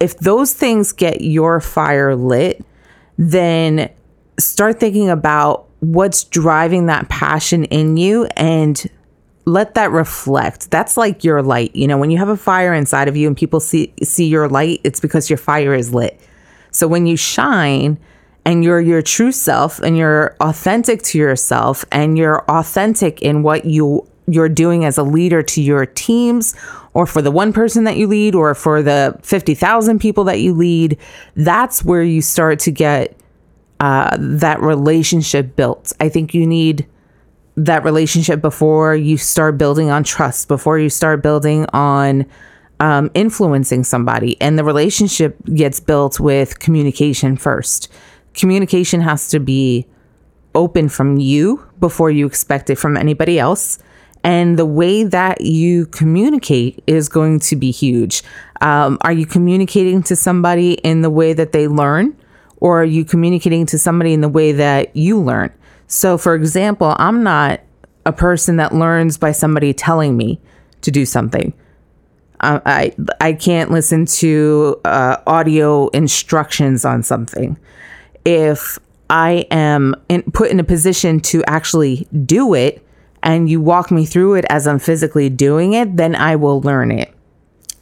If 0.00 0.16
those 0.18 0.54
things 0.54 0.92
get 0.92 1.20
your 1.20 1.60
fire 1.60 2.16
lit, 2.16 2.64
then 3.18 3.90
start 4.40 4.80
thinking 4.80 5.10
about 5.10 5.66
what's 5.80 6.24
driving 6.24 6.86
that 6.86 7.08
passion 7.08 7.64
in 7.64 7.96
you 7.96 8.26
and 8.36 8.88
let 9.46 9.74
that 9.74 9.90
reflect. 9.90 10.70
That's 10.70 10.96
like 10.96 11.24
your 11.24 11.42
light. 11.42 11.74
You 11.74 11.88
know, 11.88 11.98
when 11.98 12.10
you 12.10 12.18
have 12.18 12.28
a 12.28 12.36
fire 12.36 12.74
inside 12.74 13.08
of 13.08 13.16
you 13.16 13.26
and 13.26 13.36
people 13.36 13.60
see 13.60 13.92
see 14.02 14.26
your 14.26 14.48
light, 14.48 14.80
it's 14.84 15.00
because 15.00 15.30
your 15.30 15.38
fire 15.38 15.74
is 15.74 15.92
lit. 15.92 16.20
So 16.70 16.86
when 16.86 17.06
you 17.06 17.16
shine 17.16 17.98
and 18.44 18.64
you're 18.64 18.80
your 18.80 19.02
true 19.02 19.32
self 19.32 19.80
and 19.80 19.96
you're 19.96 20.36
authentic 20.40 21.02
to 21.02 21.18
yourself 21.18 21.84
and 21.90 22.16
you're 22.16 22.44
authentic 22.50 23.22
in 23.22 23.42
what 23.42 23.64
you 23.64 24.06
you're 24.26 24.48
doing 24.48 24.84
as 24.84 24.96
a 24.96 25.02
leader 25.02 25.42
to 25.42 25.60
your 25.60 25.86
teams 25.86 26.54
or 26.92 27.06
for 27.06 27.20
the 27.20 27.30
one 27.30 27.52
person 27.52 27.84
that 27.84 27.96
you 27.96 28.06
lead 28.06 28.34
or 28.34 28.54
for 28.54 28.82
the 28.82 29.18
50,000 29.22 29.98
people 29.98 30.24
that 30.24 30.40
you 30.40 30.54
lead, 30.54 30.96
that's 31.34 31.84
where 31.84 32.02
you 32.02 32.22
start 32.22 32.60
to 32.60 32.70
get 32.70 33.19
uh, 33.80 34.16
that 34.20 34.60
relationship 34.60 35.56
built. 35.56 35.92
I 36.00 36.08
think 36.08 36.34
you 36.34 36.46
need 36.46 36.86
that 37.56 37.82
relationship 37.84 38.40
before 38.40 38.94
you 38.94 39.16
start 39.16 39.58
building 39.58 39.90
on 39.90 40.04
trust, 40.04 40.48
before 40.48 40.78
you 40.78 40.88
start 40.88 41.22
building 41.22 41.66
on 41.72 42.26
um, 42.78 43.10
influencing 43.14 43.84
somebody. 43.84 44.40
And 44.40 44.58
the 44.58 44.64
relationship 44.64 45.36
gets 45.54 45.80
built 45.80 46.20
with 46.20 46.58
communication 46.58 47.36
first. 47.36 47.90
Communication 48.34 49.00
has 49.00 49.28
to 49.28 49.40
be 49.40 49.86
open 50.54 50.88
from 50.88 51.18
you 51.18 51.66
before 51.78 52.10
you 52.10 52.26
expect 52.26 52.70
it 52.70 52.76
from 52.76 52.96
anybody 52.96 53.38
else. 53.38 53.78
And 54.22 54.58
the 54.58 54.66
way 54.66 55.04
that 55.04 55.40
you 55.40 55.86
communicate 55.86 56.82
is 56.86 57.08
going 57.08 57.40
to 57.40 57.56
be 57.56 57.70
huge. 57.70 58.22
Um, 58.60 58.98
are 59.00 59.12
you 59.12 59.24
communicating 59.24 60.02
to 60.04 60.16
somebody 60.16 60.74
in 60.74 61.00
the 61.00 61.10
way 61.10 61.32
that 61.32 61.52
they 61.52 61.68
learn? 61.68 62.16
Or 62.60 62.82
are 62.82 62.84
you 62.84 63.04
communicating 63.04 63.66
to 63.66 63.78
somebody 63.78 64.12
in 64.12 64.20
the 64.20 64.28
way 64.28 64.52
that 64.52 64.94
you 64.94 65.18
learn? 65.18 65.52
So, 65.86 66.16
for 66.16 66.34
example, 66.34 66.94
I'm 66.98 67.22
not 67.22 67.60
a 68.06 68.12
person 68.12 68.56
that 68.56 68.74
learns 68.74 69.18
by 69.18 69.32
somebody 69.32 69.72
telling 69.72 70.16
me 70.16 70.40
to 70.82 70.90
do 70.90 71.04
something. 71.04 71.52
I 72.40 72.60
I, 72.64 72.94
I 73.20 73.32
can't 73.32 73.70
listen 73.70 74.06
to 74.06 74.80
uh, 74.84 75.16
audio 75.26 75.88
instructions 75.88 76.84
on 76.84 77.02
something. 77.02 77.58
If 78.24 78.78
I 79.08 79.46
am 79.50 79.94
in, 80.08 80.22
put 80.22 80.50
in 80.50 80.60
a 80.60 80.64
position 80.64 81.20
to 81.20 81.42
actually 81.44 82.06
do 82.24 82.54
it, 82.54 82.86
and 83.22 83.50
you 83.50 83.60
walk 83.60 83.90
me 83.90 84.06
through 84.06 84.34
it 84.34 84.44
as 84.48 84.66
I'm 84.66 84.78
physically 84.78 85.28
doing 85.28 85.72
it, 85.72 85.96
then 85.96 86.14
I 86.14 86.36
will 86.36 86.60
learn 86.60 86.90
it. 86.90 87.12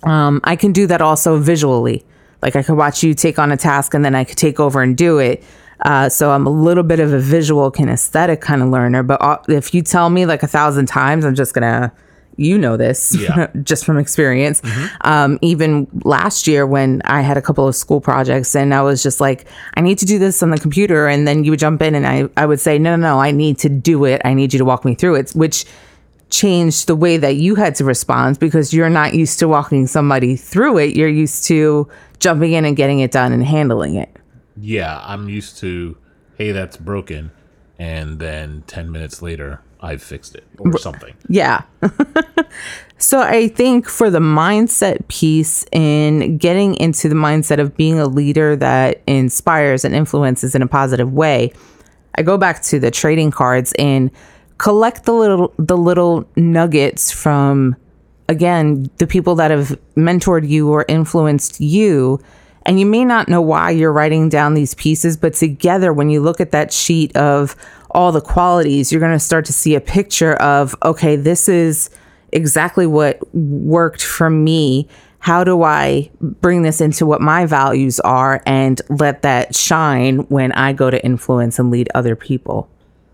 Um, 0.02 0.40
I 0.44 0.56
can 0.56 0.72
do 0.72 0.86
that 0.86 1.00
also 1.00 1.38
visually. 1.38 2.04
Like 2.42 2.56
I 2.56 2.62
could 2.62 2.76
watch 2.76 3.02
you 3.02 3.14
take 3.14 3.38
on 3.38 3.50
a 3.52 3.56
task 3.56 3.94
and 3.94 4.04
then 4.04 4.14
I 4.14 4.24
could 4.24 4.38
take 4.38 4.60
over 4.60 4.82
and 4.82 4.96
do 4.96 5.18
it. 5.18 5.42
Uh, 5.84 6.08
so 6.08 6.30
I'm 6.32 6.46
a 6.46 6.50
little 6.50 6.82
bit 6.82 6.98
of 7.00 7.12
a 7.12 7.18
visual 7.20 7.70
kinesthetic 7.70 8.40
kind 8.40 8.62
of 8.62 8.68
learner. 8.68 9.02
But 9.02 9.44
if 9.48 9.72
you 9.74 9.82
tell 9.82 10.10
me 10.10 10.26
like 10.26 10.42
a 10.42 10.48
thousand 10.48 10.86
times, 10.86 11.24
I'm 11.24 11.34
just 11.36 11.54
gonna, 11.54 11.92
you 12.36 12.58
know 12.58 12.76
this, 12.76 13.16
Yeah. 13.16 13.48
just 13.62 13.84
from 13.84 13.96
experience. 13.98 14.60
Um, 15.02 15.38
even 15.42 15.86
last 16.04 16.46
year 16.46 16.66
when 16.66 17.00
I 17.04 17.20
had 17.20 17.36
a 17.36 17.42
couple 17.42 17.66
of 17.66 17.74
school 17.76 18.00
projects 18.00 18.54
and 18.56 18.72
I 18.74 18.82
was 18.82 19.02
just 19.02 19.20
like, 19.20 19.46
I 19.74 19.80
need 19.80 19.98
to 19.98 20.04
do 20.04 20.18
this 20.18 20.42
on 20.42 20.50
the 20.50 20.58
computer, 20.58 21.06
and 21.08 21.26
then 21.26 21.44
you 21.44 21.50
would 21.52 21.60
jump 21.60 21.82
in 21.82 21.94
and 21.94 22.06
I 22.06 22.28
I 22.36 22.46
would 22.46 22.60
say, 22.60 22.78
no, 22.78 22.94
no, 22.96 23.02
no, 23.14 23.20
I 23.20 23.30
need 23.30 23.58
to 23.60 23.68
do 23.68 24.04
it. 24.04 24.20
I 24.24 24.34
need 24.34 24.52
you 24.52 24.58
to 24.58 24.64
walk 24.64 24.84
me 24.84 24.94
through 24.94 25.16
it, 25.16 25.30
which 25.32 25.64
changed 26.30 26.86
the 26.88 26.94
way 26.96 27.16
that 27.16 27.36
you 27.36 27.54
had 27.54 27.74
to 27.76 27.84
respond 27.84 28.38
because 28.38 28.74
you're 28.74 28.90
not 28.90 29.14
used 29.14 29.38
to 29.38 29.48
walking 29.48 29.86
somebody 29.86 30.36
through 30.36 30.78
it. 30.78 30.94
You're 30.94 31.08
used 31.08 31.44
to 31.44 31.88
jumping 32.20 32.52
in 32.52 32.64
and 32.64 32.76
getting 32.76 33.00
it 33.00 33.10
done 33.10 33.32
and 33.32 33.44
handling 33.44 33.94
it. 33.94 34.14
Yeah, 34.56 35.00
I'm 35.04 35.28
used 35.28 35.58
to, 35.58 35.96
hey, 36.36 36.52
that's 36.52 36.76
broken. 36.76 37.30
And 37.78 38.18
then 38.18 38.64
10 38.66 38.90
minutes 38.90 39.22
later, 39.22 39.62
I've 39.80 40.02
fixed 40.02 40.34
it 40.34 40.44
or 40.58 40.76
something. 40.78 41.14
Yeah. 41.28 41.62
so 42.98 43.20
I 43.20 43.48
think 43.48 43.88
for 43.88 44.10
the 44.10 44.18
mindset 44.18 45.06
piece 45.06 45.64
in 45.70 46.38
getting 46.38 46.74
into 46.76 47.08
the 47.08 47.14
mindset 47.14 47.60
of 47.60 47.76
being 47.76 48.00
a 48.00 48.06
leader 48.06 48.56
that 48.56 49.02
inspires 49.06 49.84
and 49.84 49.94
influences 49.94 50.54
in 50.56 50.62
a 50.62 50.66
positive 50.66 51.12
way, 51.12 51.52
I 52.16 52.22
go 52.22 52.36
back 52.36 52.62
to 52.62 52.80
the 52.80 52.90
trading 52.90 53.30
cards 53.30 53.72
and 53.78 54.10
collect 54.58 55.04
the 55.04 55.12
little 55.12 55.54
the 55.56 55.76
little 55.76 56.28
nuggets 56.34 57.12
from 57.12 57.76
again 58.28 58.90
the 58.98 59.06
people 59.06 59.34
that 59.34 59.50
have 59.50 59.78
mentored 59.96 60.48
you 60.48 60.70
or 60.70 60.84
influenced 60.88 61.60
you 61.60 62.20
And 62.68 62.78
you 62.78 62.84
may 62.84 63.02
not 63.02 63.28
know 63.28 63.40
why 63.40 63.70
you're 63.70 63.92
writing 63.92 64.28
down 64.28 64.52
these 64.52 64.74
pieces, 64.74 65.16
but 65.16 65.32
together, 65.32 65.90
when 65.90 66.10
you 66.10 66.20
look 66.20 66.38
at 66.38 66.50
that 66.50 66.70
sheet 66.70 67.16
of 67.16 67.56
all 67.92 68.12
the 68.12 68.20
qualities, 68.20 68.92
you're 68.92 69.00
going 69.00 69.14
to 69.14 69.18
start 69.18 69.46
to 69.46 69.54
see 69.54 69.74
a 69.74 69.80
picture 69.80 70.34
of, 70.34 70.76
okay, 70.84 71.16
this 71.16 71.48
is 71.48 71.88
exactly 72.30 72.86
what 72.86 73.20
worked 73.34 74.02
for 74.02 74.28
me. 74.28 74.86
How 75.20 75.44
do 75.44 75.62
I 75.62 76.10
bring 76.20 76.60
this 76.60 76.82
into 76.82 77.06
what 77.06 77.22
my 77.22 77.46
values 77.46 78.00
are 78.00 78.42
and 78.44 78.82
let 78.90 79.22
that 79.22 79.56
shine 79.56 80.18
when 80.28 80.52
I 80.52 80.74
go 80.74 80.90
to 80.90 81.02
influence 81.02 81.58
and 81.58 81.70
lead 81.70 81.88
other 81.94 82.14
people? 82.14 82.68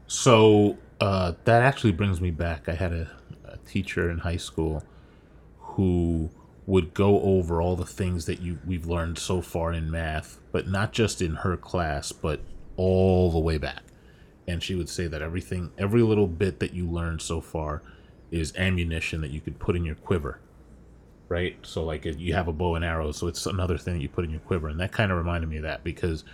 So 0.09 0.77
uh, 1.01 1.35
that 1.45 1.63
actually 1.63 1.93
brings 1.93 2.21
me 2.21 2.33
back. 2.33 2.69
I 2.69 2.75
had 2.75 2.93
a, 2.93 3.09
a 3.45 3.57
teacher 3.59 4.11
in 4.11 4.19
high 4.19 4.37
school 4.37 4.83
who 5.75 6.31
would 6.67 6.95
go 6.95 7.21
over 7.21 7.61
all 7.61 7.77
the 7.77 7.85
things 7.85 8.27
that 8.27 8.41
you 8.41 8.59
we've 8.67 8.87
learned 8.87 9.19
so 9.19 9.43
far 9.43 9.73
in 9.73 9.91
math, 9.91 10.39
but 10.53 10.69
not 10.69 10.93
just 10.93 11.21
in 11.21 11.37
her 11.37 11.57
class, 11.57 12.13
but 12.13 12.41
all 12.77 13.31
the 13.31 13.39
way 13.39 13.59
back. 13.59 13.83
And 14.47 14.63
she 14.63 14.75
would 14.75 14.89
say 14.89 15.07
that 15.07 15.23
everything, 15.23 15.73
every 15.79 16.03
little 16.03 16.27
bit 16.27 16.61
that 16.61 16.75
you 16.75 16.87
learned 16.87 17.23
so 17.23 17.41
far, 17.41 17.83
is 18.31 18.55
ammunition 18.57 19.21
that 19.21 19.31
you 19.31 19.41
could 19.41 19.59
put 19.59 19.77
in 19.77 19.85
your 19.85 19.95
quiver, 19.95 20.39
right? 21.29 21.57
So 21.63 21.85
like 21.85 22.05
you 22.05 22.35
have 22.35 22.49
a 22.49 22.53
bow 22.53 22.75
and 22.75 22.85
arrow, 22.85 23.13
so 23.13 23.27
it's 23.27 23.47
another 23.47 23.79
thing 23.79 23.95
that 23.95 24.03
you 24.03 24.09
put 24.09 24.25
in 24.25 24.31
your 24.31 24.41
quiver, 24.41 24.69
and 24.69 24.81
that 24.81 24.93
kind 24.93 25.13
of 25.13 25.19
reminded 25.19 25.49
me 25.49 25.57
of 25.57 25.63
that 25.63 25.85
because 25.85 26.25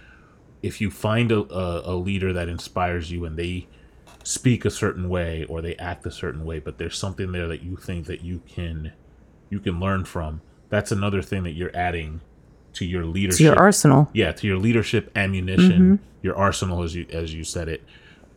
if 0.62 0.80
you 0.80 0.90
find 0.90 1.32
a, 1.32 1.40
a, 1.52 1.94
a 1.94 1.97
leader 1.97 2.32
that 2.32 2.49
inspires 2.49 3.11
you 3.11 3.25
and 3.25 3.37
they 3.37 3.66
speak 4.23 4.64
a 4.64 4.70
certain 4.70 5.09
way 5.09 5.44
or 5.44 5.62
they 5.62 5.75
act 5.76 6.06
a 6.06 6.11
certain 6.11 6.44
way, 6.44 6.59
but 6.59 6.78
there's 6.78 6.99
something 6.99 7.32
there 7.32 7.49
that 7.49 7.62
you 7.62 7.76
think 7.76 8.06
that 8.06 8.23
you 8.23 8.42
can 8.47 8.92
you 9.50 9.61
can 9.61 9.78
learn 9.78 10.04
from. 10.04 10.40
That's 10.71 10.92
another 10.92 11.21
thing 11.21 11.42
that 11.42 11.52
you're 11.52 11.76
adding 11.76 12.21
to 12.75 12.85
your 12.85 13.04
leadership. 13.04 13.38
To 13.38 13.45
your 13.45 13.59
arsenal. 13.59 14.09
Yeah, 14.14 14.33
to 14.33 14.47
your 14.47 14.57
leadership 14.57 15.11
ammunition, 15.16 15.99
mm-hmm. 15.99 16.04
your 16.23 16.37
arsenal 16.37 16.83
as 16.83 16.95
you 16.95 17.07
as 17.12 17.35
you 17.35 17.45
said 17.45 17.69
it. 17.69 17.83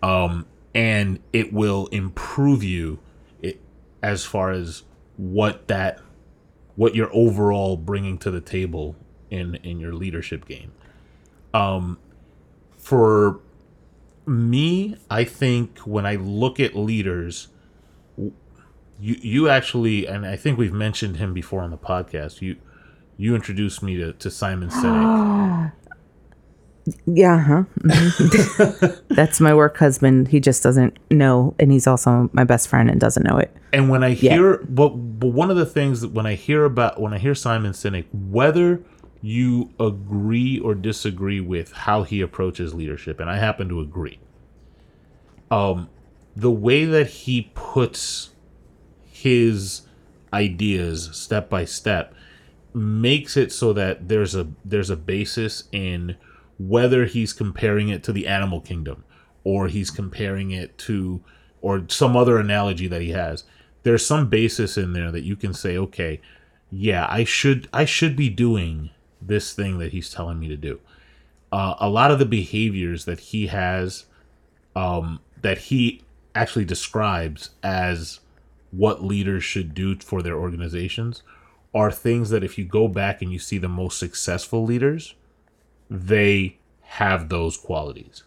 Um 0.02 0.48
and 0.76 1.20
it 1.32 1.54
will 1.54 1.88
improve 1.88 2.64
you 2.64 3.00
it, 3.42 3.62
as 4.02 4.26
far 4.26 4.52
as 4.52 4.84
what 5.18 5.68
that 5.68 6.00
what 6.76 6.96
you're 6.96 7.14
overall 7.14 7.78
bringing 7.78 8.18
to 8.18 8.32
the 8.32 8.42
table 8.42 8.96
in 9.30 9.56
in 9.56 9.80
your 9.80 9.94
leadership 9.94 10.46
game. 10.46 10.72
Um 11.54 12.00
for 12.78 13.40
me, 14.26 14.98
I 15.10 15.24
think 15.24 15.80
when 15.80 16.06
I 16.06 16.16
look 16.16 16.60
at 16.60 16.76
leaders, 16.76 17.50
you 19.04 19.18
you 19.22 19.50
actually, 19.50 20.08
and 20.08 20.26
I 20.26 20.38
think 20.38 20.58
we've 20.58 20.74
mentioned 20.74 21.18
him 21.18 21.34
before 21.34 21.62
on 21.62 21.72
the 21.72 21.78
podcast. 21.78 22.42
You 22.42 22.56
you 23.18 23.36
introduced 23.36 23.84
me 23.84 23.98
to, 23.98 24.14
to 24.14 24.32
Simon 24.32 24.70
Sinek. 24.70 25.74
yeah, 27.06 27.38
huh? 27.38 27.64
Mm-hmm. 27.80 29.14
That's 29.14 29.42
my 29.42 29.54
work 29.54 29.76
husband. 29.76 30.30
He 30.30 30.40
just 30.40 30.64
doesn't 30.64 30.98
know, 31.12 31.54
and 31.60 31.70
he's 31.70 31.86
also 31.86 32.30
my 32.32 32.46
best 32.46 32.70
friend 32.70 32.90
and 32.90 33.00
doesn't 33.00 33.24
know 33.24 33.38
it. 33.38 33.54
And 33.74 33.90
when 33.90 34.06
I 34.06 34.12
hear, 34.12 34.52
yeah. 34.52 34.66
but 34.70 34.90
but 34.92 35.28
one 35.28 35.52
of 35.52 35.58
the 35.58 35.66
things 35.66 36.00
that 36.00 36.12
when 36.12 36.26
I 36.26 36.36
hear 36.36 36.64
about 36.64 37.02
when 37.02 37.14
I 37.14 37.18
hear 37.18 37.36
Simon 37.36 37.74
Sinek, 37.74 38.06
whether 38.14 38.82
you 39.22 39.74
agree 39.82 40.60
or 40.60 40.76
disagree 40.76 41.42
with 41.42 41.74
how 41.74 42.04
he 42.04 42.22
approaches 42.22 42.74
leadership, 42.74 43.20
and 43.20 43.30
I 43.30 43.36
happen 43.36 43.68
to 43.68 43.82
agree. 43.82 44.20
Um, 45.52 45.90
the 46.38 46.52
way 46.52 46.86
that 46.86 47.08
he 47.08 47.52
puts 47.54 48.33
his 49.24 49.82
ideas 50.34 51.10
step 51.14 51.50
by 51.50 51.64
step 51.64 52.14
makes 52.74 53.38
it 53.38 53.52
so 53.52 53.72
that 53.74 54.08
there's 54.08 54.36
a 54.36 54.48
there's 54.66 54.90
a 54.90 54.96
basis 54.96 55.66
in 55.72 56.16
whether 56.58 57.06
he's 57.06 57.34
comparing 57.34 57.90
it 57.90 58.04
to 58.04 58.12
the 58.12 58.28
animal 58.28 58.60
kingdom 58.60 59.04
or 59.44 59.68
he's 59.68 59.92
comparing 59.92 60.52
it 60.52 60.78
to 60.78 61.22
or 61.62 61.86
some 61.88 62.18
other 62.18 62.38
analogy 62.38 62.88
that 62.88 63.02
he 63.02 63.12
has 63.12 63.44
there's 63.84 64.06
some 64.06 64.30
basis 64.30 64.78
in 64.78 64.94
there 64.94 65.12
that 65.12 65.24
you 65.24 65.36
can 65.36 65.54
say 65.54 65.78
okay 65.78 66.20
yeah 66.72 67.06
i 67.10 67.24
should 67.24 67.70
i 67.72 67.86
should 67.86 68.16
be 68.16 68.30
doing 68.30 68.90
this 69.28 69.54
thing 69.54 69.80
that 69.80 69.92
he's 69.92 70.12
telling 70.12 70.40
me 70.40 70.48
to 70.48 70.58
do. 70.58 70.80
Uh, 71.52 71.76
a 71.80 71.90
lot 71.90 72.12
of 72.12 72.20
the 72.20 72.26
behaviors 72.26 73.06
that 73.06 73.20
he 73.20 73.48
has, 73.48 74.06
um, 74.76 75.20
that 75.42 75.58
he 75.58 76.04
actually 76.36 76.66
describes 76.66 77.52
as 77.62 78.20
what 78.76 79.04
leaders 79.04 79.44
should 79.44 79.74
do 79.74 79.98
for 80.00 80.22
their 80.22 80.36
organizations, 80.36 81.24
are 81.74 81.92
things 81.92 82.30
that 82.30 82.44
if 82.44 82.58
you 82.58 82.66
go 82.66 82.88
back 82.88 83.22
and 83.22 83.32
you 83.32 83.40
see 83.40 83.58
the 83.58 83.70
most 83.70 83.98
successful 83.98 84.64
leaders, 84.64 85.16
they 85.90 86.58
have 86.82 87.30
those 87.30 87.58
qualities. 87.58 88.24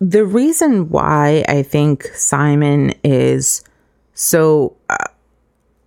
The 0.00 0.24
reason 0.24 0.90
why 0.90 1.44
I 1.48 1.62
think 1.62 2.04
Simon 2.14 2.94
is 3.02 3.64
so 4.14 4.76
uh, 4.88 4.96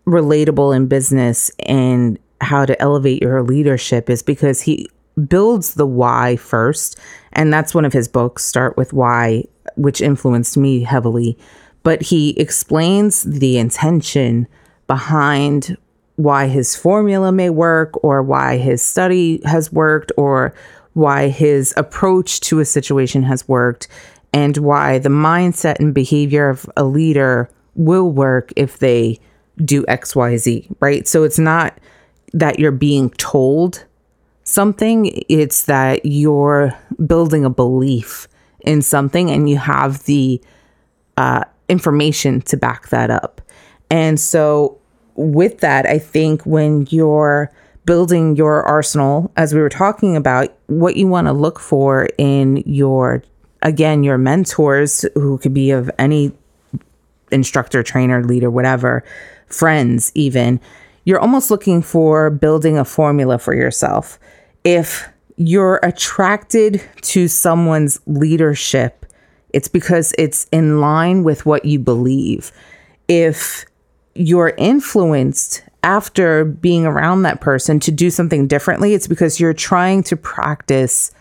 relatable 0.06 0.76
in 0.76 0.88
business 0.88 1.52
and 1.60 2.20
how 2.42 2.66
to 2.66 2.80
elevate 2.82 3.22
your 3.22 3.42
leadership 3.42 4.10
is 4.10 4.22
because 4.22 4.62
he 4.62 4.90
builds 5.28 5.76
the 5.76 5.86
why 5.86 6.36
first. 6.36 6.98
And 7.34 7.54
that's 7.54 7.74
one 7.74 7.86
of 7.86 7.94
his 7.94 8.08
books, 8.08 8.44
Start 8.44 8.78
with 8.78 8.94
Why, 8.94 9.46
which 9.76 10.02
influenced 10.02 10.58
me 10.58 10.84
heavily. 10.84 11.38
But 11.84 12.02
he 12.04 12.32
explains 12.40 13.24
the 13.24 13.58
intention 13.58 14.48
behind 14.88 15.78
why 16.16 16.48
his 16.48 16.76
formula 16.76 17.32
may 17.32 17.50
work 17.50 17.92
or 18.04 18.22
why 18.22 18.58
his 18.58 18.82
study 18.82 19.42
has 19.46 19.72
worked 19.72 20.12
or 20.18 20.54
why 20.94 21.30
his 21.30 21.74
approach 21.78 22.42
to 22.42 22.60
a 22.60 22.66
situation 22.66 23.24
has 23.24 23.48
worked 23.48 23.88
and 24.34 24.58
why 24.58 25.00
the 25.00 25.10
mindset 25.10 25.80
and 25.80 25.94
behavior 25.94 26.50
of 26.50 26.70
a 26.78 26.84
leader 26.84 27.50
will 27.76 28.12
work 28.12 28.52
if 28.56 28.80
they 28.80 29.20
do 29.64 29.84
XYZ, 29.84 30.74
right? 30.80 31.08
So 31.08 31.24
it's 31.24 31.40
not 31.40 31.78
that 32.34 32.60
you're 32.60 32.72
being 32.72 33.10
told 33.12 33.86
something, 34.44 35.24
it's 35.30 35.66
that 35.66 36.06
you're 36.06 36.78
building 37.06 37.46
a 37.46 37.50
belief 37.50 38.28
in 38.62 38.82
something 38.82 39.30
and 39.30 39.50
you 39.50 39.58
have 39.58 40.04
the 40.04 40.42
uh, 41.18 41.44
information 41.72 42.42
to 42.42 42.58
back 42.58 42.90
that 42.90 43.10
up. 43.10 43.42
And 43.90 44.20
so, 44.20 44.78
with 45.16 45.60
that, 45.60 45.86
I 45.86 45.98
think 45.98 46.44
when 46.44 46.88
you're 46.90 47.52
building 47.86 48.36
your 48.36 48.64
arsenal, 48.64 49.32
as 49.38 49.54
we 49.54 49.62
were 49.62 49.70
talking 49.70 50.16
about, 50.16 50.54
what 50.68 50.96
you 50.96 51.08
want 51.08 51.28
to 51.28 51.34
look 51.34 51.60
for 51.60 52.08
in 52.18 52.58
your, 52.66 53.24
again, 53.64 54.04
your 54.04 54.18
mentors 54.18 55.06
who 55.16 55.38
could 55.40 55.54
be 55.54 55.72
of 55.72 55.90
any 55.98 56.32
instructor, 57.32 57.82
trainer, 57.82 58.24
leader, 58.24 58.52
whatever, 58.52 59.04
friends, 59.48 60.12
even 60.16 60.60
you're 61.06 61.20
almost 61.20 61.50
looking 61.50 61.82
for 61.82 62.30
building 62.30 62.78
a 62.78 62.86
formula 62.86 63.40
for 63.40 63.56
yourself. 63.56 64.20
If 64.64 65.10
you're 65.38 65.80
attracted 65.82 66.82
to 67.02 67.28
someone's 67.28 68.00
leadership, 68.06 69.01
it's 69.54 69.68
because 69.68 70.14
it's 70.18 70.46
in 70.52 70.80
line 70.80 71.24
with 71.24 71.46
what 71.46 71.66
you 71.66 71.80
believe. 71.80 72.52
If 73.08 73.66
you're 74.16 74.54
influenced 74.58 75.64
after 75.84 76.46
being 76.46 76.86
around 76.86 77.24
that 77.24 77.42
person 77.42 77.80
to 77.82 77.92
do 77.92 78.10
something 78.10 78.48
differently, 78.48 78.94
it's 78.94 79.08
because 79.08 79.40
you're 79.40 79.54
trying 79.54 80.04
to 80.04 80.16
practice 80.16 81.12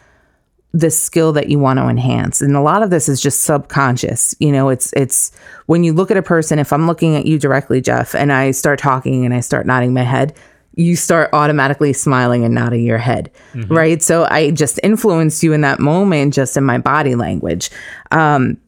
the 0.72 0.90
skill 0.90 1.32
that 1.32 1.48
you 1.48 1.58
want 1.58 1.78
to 1.78 1.88
enhance. 1.88 2.40
And 2.40 2.54
a 2.54 2.60
lot 2.60 2.82
of 2.82 2.90
this 2.90 3.08
is 3.08 3.20
just 3.20 3.42
subconscious. 3.42 4.34
You 4.38 4.52
know, 4.52 4.68
it's 4.68 4.92
it's 4.92 5.32
when 5.66 5.82
you 5.82 5.92
look 5.92 6.10
at 6.10 6.16
a 6.16 6.22
person, 6.22 6.58
if 6.58 6.72
I'm 6.72 6.86
looking 6.86 7.16
at 7.16 7.26
you 7.26 7.38
directly, 7.38 7.80
Jeff, 7.80 8.14
and 8.14 8.32
I 8.32 8.52
start 8.52 8.78
talking 8.78 9.24
and 9.24 9.34
I 9.34 9.40
start 9.40 9.66
nodding 9.66 9.92
my 9.92 10.02
head, 10.02 10.34
you 10.74 10.96
start 10.96 11.30
automatically 11.32 11.92
smiling 11.92 12.44
and 12.44 12.54
nodding 12.54 12.84
your 12.84 12.98
head. 12.98 13.30
Mm-hmm. 13.54 13.74
Right. 13.74 14.02
So 14.02 14.26
I 14.30 14.50
just 14.50 14.78
influenced 14.82 15.42
you 15.42 15.52
in 15.52 15.60
that 15.62 15.80
moment 15.80 16.34
just 16.34 16.56
in 16.56 16.64
my 16.64 16.78
body 16.78 17.14
language. 17.14 17.70
Um, 18.10 18.58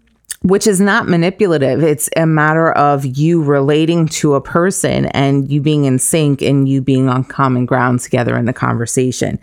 which 0.43 0.67
is 0.67 0.81
not 0.81 1.09
manipulative. 1.09 1.85
It's 1.85 2.11
a 2.17 2.27
matter 2.27 2.73
of 2.73 3.05
you 3.05 3.43
relating 3.43 4.09
to 4.09 4.35
a 4.35 4.41
person 4.41 5.07
and 5.07 5.49
you 5.49 5.61
being 5.61 5.85
in 5.85 6.01
sync 6.01 6.43
and 6.43 6.69
you 6.69 6.81
being 6.83 7.09
on 7.09 7.23
common 7.23 7.65
ground 7.65 8.01
together 8.01 8.37
in 8.37 8.47
the 8.47 8.53
conversation. 8.53 9.39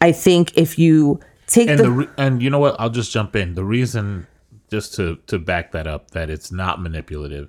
I 0.00 0.10
think 0.12 0.56
if 0.56 0.78
you 0.78 1.20
take 1.46 1.68
and 1.68 1.78
the, 1.78 1.84
the 1.84 1.90
re- 1.90 2.08
and 2.18 2.42
you 2.42 2.50
know 2.50 2.58
what? 2.58 2.74
I'll 2.80 2.90
just 2.90 3.12
jump 3.12 3.36
in. 3.36 3.54
The 3.54 3.64
reason, 3.64 4.26
just 4.70 4.94
to 4.94 5.16
to 5.28 5.38
back 5.38 5.72
that 5.72 5.86
up, 5.86 6.10
that 6.10 6.30
it's 6.30 6.50
not 6.50 6.82
manipulative, 6.82 7.48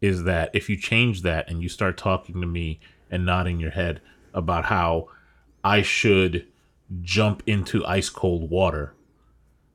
is 0.00 0.24
that 0.24 0.50
if 0.52 0.68
you 0.68 0.76
change 0.76 1.22
that 1.22 1.48
and 1.48 1.62
you 1.62 1.68
start 1.68 1.96
talking 1.96 2.40
to 2.40 2.46
me 2.46 2.80
and 3.10 3.24
nodding 3.24 3.60
your 3.60 3.70
head 3.70 4.00
about 4.34 4.66
how 4.66 5.08
I 5.64 5.82
should 5.82 6.46
jump 7.02 7.42
into 7.46 7.84
ice 7.86 8.08
cold 8.08 8.50
water, 8.50 8.94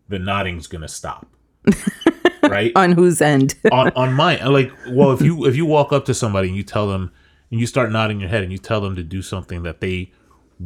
the 0.09 0.19
nodding's 0.19 0.67
gonna 0.67 0.87
stop. 0.87 1.27
right? 2.43 2.71
on 2.75 2.91
whose 2.91 3.21
end? 3.21 3.55
on 3.71 3.89
on 3.95 4.13
mine. 4.13 4.39
Like, 4.51 4.71
well, 4.89 5.11
if 5.11 5.21
you 5.21 5.45
if 5.45 5.55
you 5.55 5.65
walk 5.65 5.93
up 5.93 6.05
to 6.05 6.13
somebody 6.13 6.47
and 6.49 6.57
you 6.57 6.63
tell 6.63 6.87
them 6.87 7.11
and 7.51 7.59
you 7.59 7.67
start 7.67 7.91
nodding 7.91 8.19
your 8.19 8.29
head 8.29 8.43
and 8.43 8.51
you 8.51 8.57
tell 8.57 8.81
them 8.81 8.95
to 8.95 9.03
do 9.03 9.21
something 9.21 9.63
that 9.63 9.79
they 9.79 10.11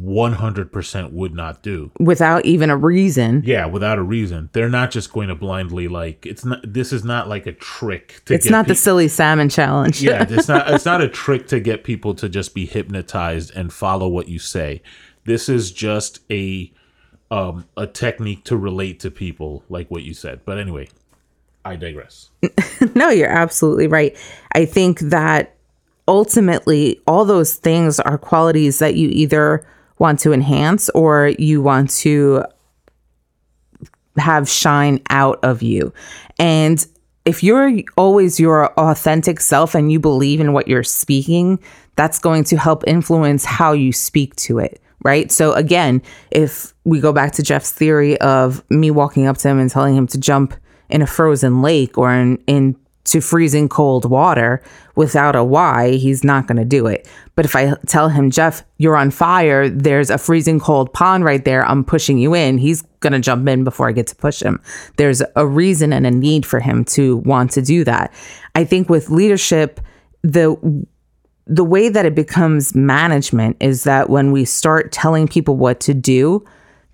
100% 0.04 1.12
would 1.12 1.34
not 1.34 1.62
do. 1.62 1.90
without 1.98 2.44
even 2.44 2.70
a 2.70 2.76
reason. 2.76 3.42
Yeah, 3.44 3.66
without 3.66 3.98
a 3.98 4.02
reason. 4.02 4.48
They're 4.52 4.68
not 4.68 4.90
just 4.90 5.12
going 5.12 5.28
to 5.28 5.34
blindly 5.34 5.88
like 5.88 6.24
it's 6.26 6.44
not 6.44 6.60
this 6.62 6.92
is 6.92 7.04
not 7.04 7.28
like 7.28 7.46
a 7.46 7.52
trick 7.52 8.20
to 8.26 8.34
It's 8.34 8.44
get 8.44 8.50
not 8.52 8.66
the 8.68 8.74
silly 8.74 9.08
salmon 9.08 9.48
challenge. 9.48 10.02
yeah, 10.02 10.26
it's 10.28 10.48
not 10.48 10.70
it's 10.72 10.84
not 10.84 11.00
a 11.00 11.08
trick 11.08 11.46
to 11.48 11.60
get 11.60 11.84
people 11.84 12.14
to 12.16 12.28
just 12.28 12.54
be 12.54 12.66
hypnotized 12.66 13.52
and 13.56 13.72
follow 13.72 14.08
what 14.08 14.28
you 14.28 14.38
say. 14.38 14.82
This 15.24 15.48
is 15.48 15.70
just 15.72 16.20
a 16.30 16.72
um 17.30 17.66
a 17.76 17.86
technique 17.86 18.44
to 18.44 18.56
relate 18.56 19.00
to 19.00 19.10
people 19.10 19.62
like 19.68 19.90
what 19.90 20.02
you 20.02 20.14
said. 20.14 20.40
But 20.44 20.58
anyway, 20.58 20.88
I 21.64 21.76
digress. 21.76 22.30
no, 22.94 23.10
you're 23.10 23.28
absolutely 23.28 23.86
right. 23.88 24.16
I 24.52 24.64
think 24.64 25.00
that 25.00 25.54
ultimately 26.06 27.00
all 27.06 27.24
those 27.24 27.54
things 27.56 28.00
are 28.00 28.16
qualities 28.16 28.78
that 28.78 28.94
you 28.94 29.08
either 29.10 29.66
want 29.98 30.20
to 30.20 30.32
enhance 30.32 30.88
or 30.90 31.32
you 31.38 31.62
want 31.62 31.90
to 31.90 32.44
have 34.16 34.48
shine 34.48 35.00
out 35.10 35.38
of 35.42 35.62
you. 35.62 35.92
And 36.38 36.84
if 37.24 37.42
you're 37.42 37.72
always 37.96 38.40
your 38.40 38.72
authentic 38.78 39.40
self 39.40 39.74
and 39.74 39.92
you 39.92 40.00
believe 40.00 40.40
in 40.40 40.52
what 40.52 40.66
you're 40.66 40.82
speaking, 40.82 41.58
that's 41.96 42.18
going 42.18 42.44
to 42.44 42.56
help 42.56 42.84
influence 42.86 43.44
how 43.44 43.72
you 43.72 43.92
speak 43.92 44.34
to 44.36 44.58
it. 44.58 44.80
Right. 45.04 45.30
So, 45.30 45.52
again, 45.52 46.02
if 46.32 46.74
we 46.84 46.98
go 46.98 47.12
back 47.12 47.32
to 47.34 47.42
Jeff's 47.42 47.70
theory 47.70 48.20
of 48.20 48.68
me 48.68 48.90
walking 48.90 49.26
up 49.26 49.36
to 49.38 49.48
him 49.48 49.60
and 49.60 49.70
telling 49.70 49.94
him 49.94 50.08
to 50.08 50.18
jump 50.18 50.54
in 50.88 51.02
a 51.02 51.06
frozen 51.06 51.62
lake 51.62 51.96
or 51.96 52.12
in, 52.12 52.76
into 53.08 53.26
freezing 53.26 53.68
cold 53.68 54.08
water 54.08 54.62
without 54.94 55.36
a 55.36 55.44
why, 55.44 55.92
he's 55.92 56.24
not 56.24 56.46
going 56.46 56.56
to 56.56 56.64
do 56.64 56.86
it. 56.86 57.08
But 57.36 57.44
if 57.44 57.54
I 57.54 57.74
tell 57.86 58.08
him, 58.08 58.30
Jeff, 58.30 58.64
you're 58.78 58.96
on 58.96 59.10
fire, 59.10 59.68
there's 59.68 60.10
a 60.10 60.18
freezing 60.18 60.58
cold 60.60 60.92
pond 60.92 61.24
right 61.24 61.44
there, 61.44 61.64
I'm 61.64 61.84
pushing 61.84 62.18
you 62.18 62.34
in, 62.34 62.58
he's 62.58 62.82
going 63.00 63.12
to 63.12 63.20
jump 63.20 63.48
in 63.48 63.64
before 63.64 63.88
I 63.88 63.92
get 63.92 64.08
to 64.08 64.16
push 64.16 64.42
him. 64.42 64.60
There's 64.96 65.22
a 65.36 65.46
reason 65.46 65.92
and 65.92 66.06
a 66.06 66.10
need 66.10 66.44
for 66.44 66.60
him 66.60 66.84
to 66.86 67.18
want 67.18 67.52
to 67.52 67.62
do 67.62 67.84
that. 67.84 68.12
I 68.54 68.64
think 68.64 68.88
with 68.88 69.10
leadership, 69.10 69.80
the 70.22 70.86
the 71.50 71.64
way 71.64 71.88
that 71.88 72.04
it 72.04 72.14
becomes 72.14 72.74
management 72.74 73.56
is 73.58 73.84
that 73.84 74.10
when 74.10 74.32
we 74.32 74.44
start 74.44 74.92
telling 74.92 75.26
people 75.26 75.56
what 75.56 75.80
to 75.80 75.94
do, 75.94 76.44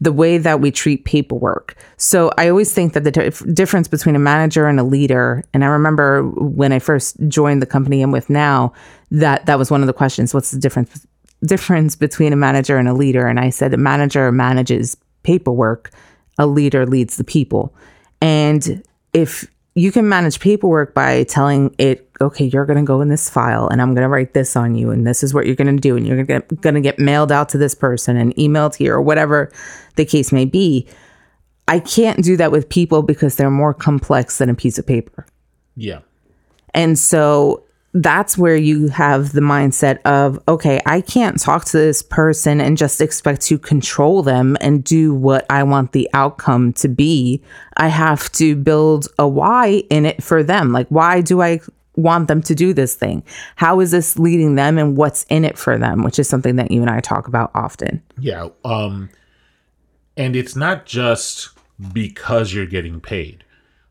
the 0.05 0.13
way 0.13 0.39
that 0.39 0.61
we 0.61 0.71
treat 0.71 1.05
paperwork. 1.05 1.77
So 1.97 2.31
I 2.39 2.49
always 2.49 2.73
think 2.73 2.93
that 2.93 3.05
the 3.05 3.11
dif- 3.11 3.55
difference 3.55 3.89
between 3.89 4.15
a 4.15 4.19
manager 4.21 4.67
and 4.67 4.79
a 4.79 4.85
leader, 4.85 5.43
and 5.53 5.65
I 5.65 5.69
remember 5.69 6.23
when 6.23 6.73
I 6.73 6.79
first 6.79 7.17
joined 7.29 7.63
the 7.63 7.67
company 7.67 8.03
I'm 8.03 8.11
with 8.11 8.29
now, 8.29 8.73
that 9.11 9.47
that 9.47 9.59
was 9.59 9.71
one 9.71 9.81
of 9.81 9.87
the 9.87 9.93
questions. 9.93 10.35
What's 10.35 10.51
the 10.51 10.59
difference 10.59 11.07
difference 11.45 11.97
between 11.97 12.33
a 12.33 12.37
manager 12.37 12.77
and 12.77 12.89
a 12.89 12.95
leader? 12.95 13.27
And 13.27 13.41
I 13.41 13.51
said 13.51 13.75
a 13.75 13.79
manager 13.79 14.31
manages 14.31 14.97
paperwork, 15.23 15.91
a 16.39 16.47
leader 16.47 16.87
leads 16.87 17.17
the 17.17 17.25
people. 17.25 17.75
And 18.21 18.83
if 19.13 19.51
you 19.75 19.91
can 19.91 20.09
manage 20.09 20.39
paperwork 20.39 20.95
by 20.95 21.25
telling 21.25 21.75
it, 21.79 22.09
okay, 22.21 22.45
you're 22.45 22.65
going 22.65 22.79
to 22.79 22.85
go 22.85 23.01
in 23.01 23.09
this 23.09 23.29
file 23.29 23.69
and 23.69 23.83
I'm 23.83 23.93
going 23.95 24.05
to 24.05 24.09
write 24.09 24.33
this 24.33 24.55
on 24.55 24.77
you 24.77 24.91
and 24.91 25.07
this 25.07 25.25
is 25.25 25.35
what 25.35 25.47
you're 25.47 25.57
going 25.57 25.75
to 25.75 25.81
do 25.81 25.97
and 25.97 26.07
you're 26.07 26.23
going 26.23 26.75
to 26.75 26.81
get 26.81 26.99
mailed 26.99 27.33
out 27.33 27.49
to 27.51 27.59
this 27.59 27.75
person 27.75 28.17
and 28.17 28.35
emailed 28.37 28.77
here 28.77 28.95
or 28.95 29.03
whatever 29.03 29.51
the 29.97 30.05
case 30.05 30.31
may 30.31 30.45
be. 30.45 30.87
I 31.67 31.81
can't 31.81 32.23
do 32.23 32.37
that 32.37 32.53
with 32.53 32.69
people 32.69 33.03
because 33.03 33.35
they're 33.35 33.51
more 33.51 33.75
complex 33.75 34.39
than 34.39 34.49
a 34.49 34.55
piece 34.55 34.79
of 34.79 34.87
paper. 34.87 35.27
Yeah. 35.77 36.01
And 36.73 36.97
so 36.97 37.65
that's 37.95 38.37
where 38.37 38.57
you 38.57 38.89
have 38.89 39.33
the 39.33 39.41
mindset 39.41 40.03
of, 40.03 40.43
okay, 40.49 40.81
I 40.85 41.01
can't 41.01 41.41
talk 41.41 41.65
to 41.67 41.77
this 41.79 42.03
person 42.03 42.61
and 42.61 42.77
just 42.77 43.01
expect 43.01 43.43
to 43.43 43.59
control 43.59 44.23
them 44.23 44.57
and 44.61 44.83
do 44.83 45.15
what 45.15 45.47
I 45.49 45.63
want 45.63 45.93
the 45.93 46.11
outcome 46.13 46.73
to 46.75 46.89
be. 46.89 47.41
I 47.77 47.87
have 47.89 48.31
to 48.33 48.57
build 48.57 49.07
a 49.17 49.29
why 49.29 49.85
in 49.91 50.07
it 50.07 50.23
for 50.25 50.43
them. 50.43 50.73
Like, 50.73 50.89
why 50.89 51.21
do 51.21 51.41
I 51.41 51.61
want 51.95 52.27
them 52.27 52.43
to 52.43 52.55
do 52.57 52.73
this 52.73 52.97
thing? 52.97 53.23
How 53.55 53.79
is 53.79 53.93
this 53.93 54.19
leading 54.19 54.57
them 54.57 54.77
and 54.77 54.97
what's 54.97 55.23
in 55.29 55.45
it 55.45 55.57
for 55.57 55.79
them, 55.79 56.03
which 56.03 56.19
is 56.19 56.29
something 56.29 56.57
that 56.57 56.73
you 56.73 56.81
and 56.81 56.91
I 56.91 56.99
talk 56.99 57.29
about 57.29 57.53
often. 57.55 58.03
Yeah. 58.19 58.49
Um 58.65 59.11
and 60.17 60.35
it's 60.35 60.57
not 60.57 60.87
just 60.87 61.51
because 61.93 62.53
you're 62.53 62.67
getting 62.67 63.01
paid. 63.01 63.44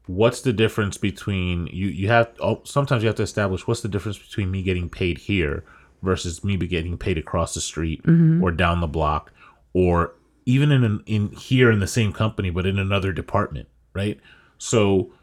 What's 0.07 0.41
the 0.41 0.53
difference 0.53 0.97
between 0.97 1.67
you 1.67 1.87
you 1.87 2.07
have 2.09 2.31
oh, 2.39 2.61
sometimes 2.65 3.03
you 3.03 3.07
have 3.07 3.15
to 3.17 3.23
establish 3.23 3.65
what's 3.67 3.81
the 3.81 3.87
difference 3.87 4.17
between 4.17 4.51
me 4.51 4.61
getting 4.61 4.89
paid 4.89 5.17
here 5.17 5.63
versus 6.01 6.43
me 6.43 6.57
be 6.57 6.67
getting 6.67 6.97
paid 6.97 7.17
across 7.17 7.53
the 7.53 7.61
street 7.61 8.01
or 8.43 8.51
down 8.51 8.81
the 8.81 8.87
block 8.87 9.31
or 9.73 10.13
even 10.45 10.71
in 10.73 10.83
an, 10.83 11.01
in 11.05 11.29
here 11.31 11.71
in 11.71 11.79
the 11.79 11.87
same 11.87 12.11
company 12.11 12.49
but 12.49 12.65
in 12.65 12.77
another 12.77 13.13
department, 13.13 13.69
right? 13.93 14.19
So 14.57 15.13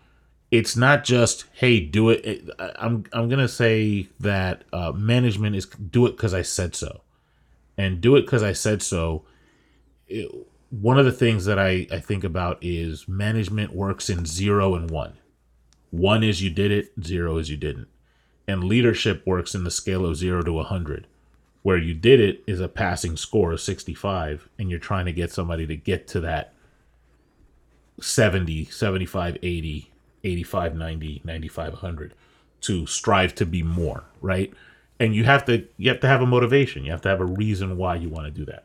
it's 0.50 0.76
not 0.76 1.04
just 1.04 1.44
hey 1.52 1.78
do 1.78 2.08
it 2.10 2.24
it- 2.24 2.50
i'm 2.76 3.04
i'm 3.12 3.28
gonna 3.28 3.46
say 3.46 4.08
that 4.18 4.64
uh, 4.72 4.90
management 4.92 5.54
is 5.54 5.66
do 5.66 6.06
it 6.06 6.12
because 6.16 6.34
i 6.34 6.42
said 6.42 6.74
so 6.74 7.02
and 7.78 8.00
do 8.00 8.16
it 8.16 8.22
because 8.22 8.42
i 8.42 8.52
said 8.52 8.82
so 8.82 9.24
it- 10.08 10.28
one 10.70 10.98
of 10.98 11.04
the 11.04 11.12
things 11.12 11.44
that 11.46 11.58
I, 11.58 11.86
I 11.90 11.98
think 11.98 12.22
about 12.22 12.58
is 12.62 13.08
management 13.08 13.74
works 13.74 14.08
in 14.08 14.24
zero 14.24 14.74
and 14.74 14.90
one. 14.90 15.14
One 15.90 16.22
is 16.22 16.42
you 16.42 16.50
did 16.50 16.70
it 16.70 16.92
zero 17.02 17.38
is 17.38 17.50
you 17.50 17.56
didn't. 17.56 17.88
And 18.46 18.64
leadership 18.64 19.26
works 19.26 19.54
in 19.54 19.64
the 19.64 19.70
scale 19.70 20.06
of 20.06 20.16
zero 20.16 20.42
to 20.42 20.52
100 20.52 21.06
where 21.62 21.76
you 21.76 21.92
did 21.92 22.20
it 22.20 22.42
is 22.46 22.58
a 22.58 22.68
passing 22.68 23.16
score 23.18 23.52
of 23.52 23.60
65 23.60 24.48
and 24.58 24.70
you're 24.70 24.78
trying 24.78 25.04
to 25.04 25.12
get 25.12 25.30
somebody 25.30 25.66
to 25.66 25.76
get 25.76 26.08
to 26.08 26.20
that 26.20 26.54
70 28.00 28.64
75 28.64 29.36
80 29.42 29.90
85 30.24 30.74
90 30.74 31.20
95 31.22 31.72
100 31.74 32.14
to 32.62 32.86
strive 32.86 33.34
to 33.34 33.44
be 33.44 33.62
more 33.62 34.04
right? 34.22 34.52
And 34.98 35.14
you 35.14 35.24
have 35.24 35.44
to 35.46 35.66
you 35.76 35.90
have 35.90 36.00
to 36.00 36.08
have 36.08 36.22
a 36.22 36.26
motivation. 36.26 36.84
You 36.84 36.92
have 36.92 37.02
to 37.02 37.08
have 37.08 37.20
a 37.20 37.26
reason 37.26 37.76
why 37.76 37.96
you 37.96 38.08
want 38.08 38.26
to 38.26 38.30
do 38.30 38.44
that 38.46 38.64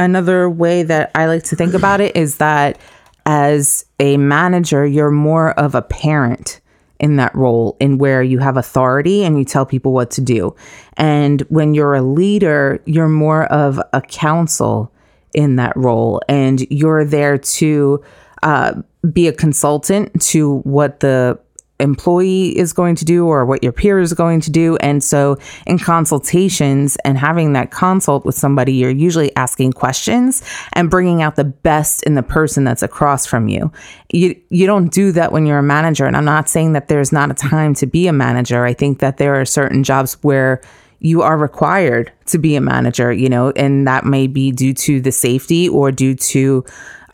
another 0.00 0.50
way 0.50 0.82
that 0.82 1.12
I 1.14 1.26
like 1.26 1.44
to 1.44 1.56
think 1.56 1.74
about 1.74 2.00
it 2.00 2.16
is 2.16 2.38
that 2.38 2.80
as 3.26 3.84
a 4.00 4.16
manager, 4.16 4.84
you're 4.84 5.10
more 5.10 5.52
of 5.52 5.74
a 5.74 5.82
parent 5.82 6.60
in 6.98 7.16
that 7.16 7.34
role, 7.34 7.76
in 7.80 7.98
where 7.98 8.22
you 8.22 8.38
have 8.38 8.56
authority 8.56 9.24
and 9.24 9.38
you 9.38 9.44
tell 9.44 9.64
people 9.64 9.92
what 9.92 10.10
to 10.10 10.20
do. 10.20 10.54
And 10.96 11.40
when 11.42 11.72
you're 11.72 11.94
a 11.94 12.02
leader, 12.02 12.82
you're 12.84 13.08
more 13.08 13.44
of 13.46 13.80
a 13.92 14.00
counsel 14.02 14.92
in 15.32 15.56
that 15.56 15.76
role, 15.76 16.20
and 16.28 16.60
you're 16.70 17.04
there 17.04 17.38
to 17.38 18.02
uh, 18.42 18.82
be 19.12 19.28
a 19.28 19.32
consultant 19.32 20.20
to 20.20 20.58
what 20.58 21.00
the 21.00 21.38
employee 21.80 22.56
is 22.56 22.72
going 22.72 22.94
to 22.96 23.04
do 23.04 23.26
or 23.26 23.44
what 23.44 23.62
your 23.62 23.72
peer 23.72 23.98
is 23.98 24.12
going 24.12 24.40
to 24.42 24.50
do. 24.50 24.76
And 24.76 25.02
so, 25.02 25.38
in 25.66 25.78
consultations 25.78 26.96
and 27.04 27.18
having 27.18 27.52
that 27.54 27.70
consult 27.70 28.24
with 28.24 28.34
somebody, 28.34 28.74
you're 28.74 28.90
usually 28.90 29.34
asking 29.36 29.72
questions 29.72 30.42
and 30.74 30.90
bringing 30.90 31.22
out 31.22 31.36
the 31.36 31.44
best 31.44 32.02
in 32.04 32.14
the 32.14 32.22
person 32.22 32.64
that's 32.64 32.82
across 32.82 33.26
from 33.26 33.48
you. 33.48 33.72
You 34.12 34.40
you 34.50 34.66
don't 34.66 34.92
do 34.92 35.12
that 35.12 35.32
when 35.32 35.46
you're 35.46 35.58
a 35.58 35.62
manager. 35.62 36.06
And 36.06 36.16
I'm 36.16 36.24
not 36.24 36.48
saying 36.48 36.72
that 36.74 36.88
there's 36.88 37.12
not 37.12 37.30
a 37.30 37.34
time 37.34 37.74
to 37.74 37.86
be 37.86 38.06
a 38.06 38.12
manager. 38.12 38.64
I 38.64 38.74
think 38.74 38.98
that 39.00 39.16
there 39.16 39.40
are 39.40 39.44
certain 39.44 39.82
jobs 39.82 40.14
where 40.22 40.60
you 41.00 41.22
are 41.22 41.36
required 41.36 42.12
to 42.26 42.38
be 42.38 42.54
a 42.54 42.60
manager, 42.60 43.12
you 43.12 43.28
know, 43.28 43.50
and 43.56 43.86
that 43.86 44.04
may 44.04 44.26
be 44.26 44.52
due 44.52 44.74
to 44.74 45.00
the 45.00 45.10
safety 45.10 45.68
or 45.68 45.90
due 45.90 46.14
to, 46.14 46.64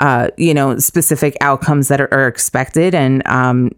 uh, 0.00 0.28
you 0.36 0.52
know, 0.52 0.78
specific 0.78 1.36
outcomes 1.40 1.88
that 1.88 2.00
are, 2.00 2.12
are 2.12 2.26
expected. 2.26 2.94
And 2.94 3.26
um, 3.26 3.70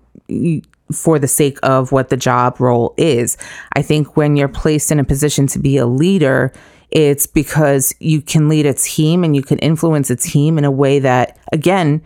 for 0.93 1.19
the 1.19 1.29
sake 1.29 1.59
of 1.63 1.93
what 1.93 2.09
the 2.09 2.17
job 2.17 2.61
role 2.61 2.95
is. 2.97 3.37
I 3.75 3.83
think 3.83 4.17
when 4.17 4.37
you're 4.37 4.49
placed 4.49 4.91
in 4.91 4.99
a 4.99 5.05
position 5.05 5.47
to 5.49 5.59
be 5.59 5.77
a 5.77 5.87
leader, 5.87 6.53
it's 6.91 7.27
because 7.27 7.95
you 8.01 8.23
can 8.23 8.49
lead 8.49 8.67
a 8.67 8.75
team 8.75 9.25
and 9.25 9.37
you 9.37 9.43
can 9.43 9.59
influence 9.59 10.11
a 10.11 10.17
team 10.17 10.57
in 10.59 10.65
a 10.65 10.71
way 10.71 10.99
that, 10.99 11.39
again, 11.53 12.03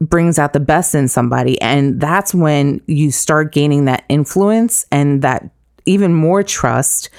brings 0.00 0.38
out 0.38 0.52
the 0.52 0.60
best 0.60 0.94
in 0.94 1.08
somebody. 1.08 1.60
And 1.60 2.00
that's 2.00 2.34
when 2.34 2.80
you 2.86 3.10
start 3.10 3.52
gaining 3.52 3.84
that 3.84 4.04
influence 4.08 4.86
and 4.90 5.22
that 5.22 5.48
even 5.86 6.14
more 6.14 6.42
trust 6.42 7.10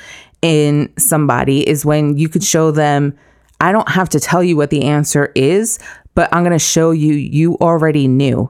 in 0.41 0.91
somebody 0.97 1.67
is 1.67 1.85
when 1.85 2.17
you 2.17 2.29
could 2.29 2.43
show 2.43 2.71
them, 2.71 3.17
I 3.61 3.71
don't 3.71 3.89
have 3.89 4.09
to 4.09 4.19
tell 4.19 4.43
you 4.43 4.55
what 4.55 4.69
the 4.69 4.83
answer 4.83 5.31
is, 5.35 5.79
but 6.15 6.33
I'm 6.33 6.43
going 6.43 6.53
to 6.53 6.59
show 6.59 6.91
you 6.91 7.13
you 7.13 7.57
already 7.57 8.07
knew. 8.07 8.49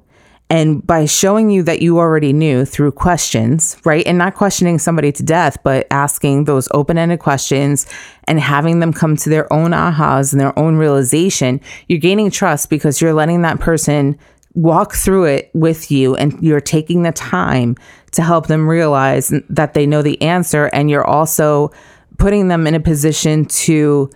And 0.51 0.85
by 0.85 1.05
showing 1.05 1.51
you 1.51 1.61
that 1.63 1.81
you 1.81 1.99
already 1.99 2.33
knew 2.33 2.65
through 2.65 2.93
questions, 2.93 3.77
right? 3.85 4.05
And 4.07 4.17
not 4.17 4.33
questioning 4.33 4.79
somebody 4.79 5.11
to 5.11 5.23
death, 5.23 5.57
but 5.63 5.85
asking 5.91 6.45
those 6.45 6.67
open 6.73 6.97
ended 6.97 7.19
questions 7.19 7.85
and 8.23 8.39
having 8.39 8.79
them 8.79 8.91
come 8.91 9.15
to 9.17 9.29
their 9.29 9.51
own 9.53 9.71
ahas 9.71 10.33
and 10.33 10.39
their 10.39 10.57
own 10.57 10.77
realization, 10.77 11.61
you're 11.87 11.99
gaining 11.99 12.31
trust 12.31 12.71
because 12.71 12.99
you're 12.99 13.13
letting 13.13 13.43
that 13.43 13.59
person 13.59 14.17
walk 14.55 14.95
through 14.95 15.25
it 15.25 15.51
with 15.53 15.91
you 15.91 16.15
and 16.15 16.41
you're 16.41 16.59
taking 16.59 17.03
the 17.03 17.11
time 17.11 17.75
to 18.11 18.23
help 18.23 18.47
them 18.47 18.67
realize 18.67 19.31
that 19.49 19.75
they 19.75 19.85
know 19.85 20.01
the 20.01 20.19
answer. 20.19 20.65
And 20.73 20.89
you're 20.89 21.05
also 21.05 21.71
putting 22.17 22.47
them 22.47 22.65
in 22.65 22.73
a 22.73 22.79
position 22.79 23.45
to 23.45 24.09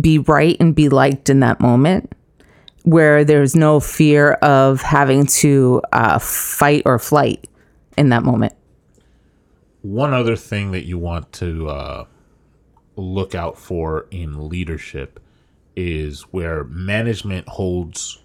be 0.00 0.18
right 0.18 0.56
and 0.58 0.74
be 0.74 0.88
liked 0.88 1.30
in 1.30 1.40
that 1.40 1.60
moment 1.60 2.12
where 2.86 3.24
there's 3.24 3.56
no 3.56 3.80
fear 3.80 4.34
of 4.34 4.80
having 4.80 5.26
to 5.26 5.82
uh, 5.92 6.20
fight 6.20 6.82
or 6.86 7.00
flight 7.00 7.48
in 7.98 8.10
that 8.10 8.22
moment. 8.22 8.52
One 9.82 10.14
other 10.14 10.36
thing 10.36 10.70
that 10.70 10.84
you 10.84 10.96
want 10.96 11.32
to 11.32 11.68
uh, 11.68 12.04
look 12.94 13.34
out 13.34 13.58
for 13.58 14.06
in 14.12 14.48
leadership 14.48 15.18
is 15.74 16.22
where 16.30 16.62
management 16.62 17.48
holds 17.48 18.22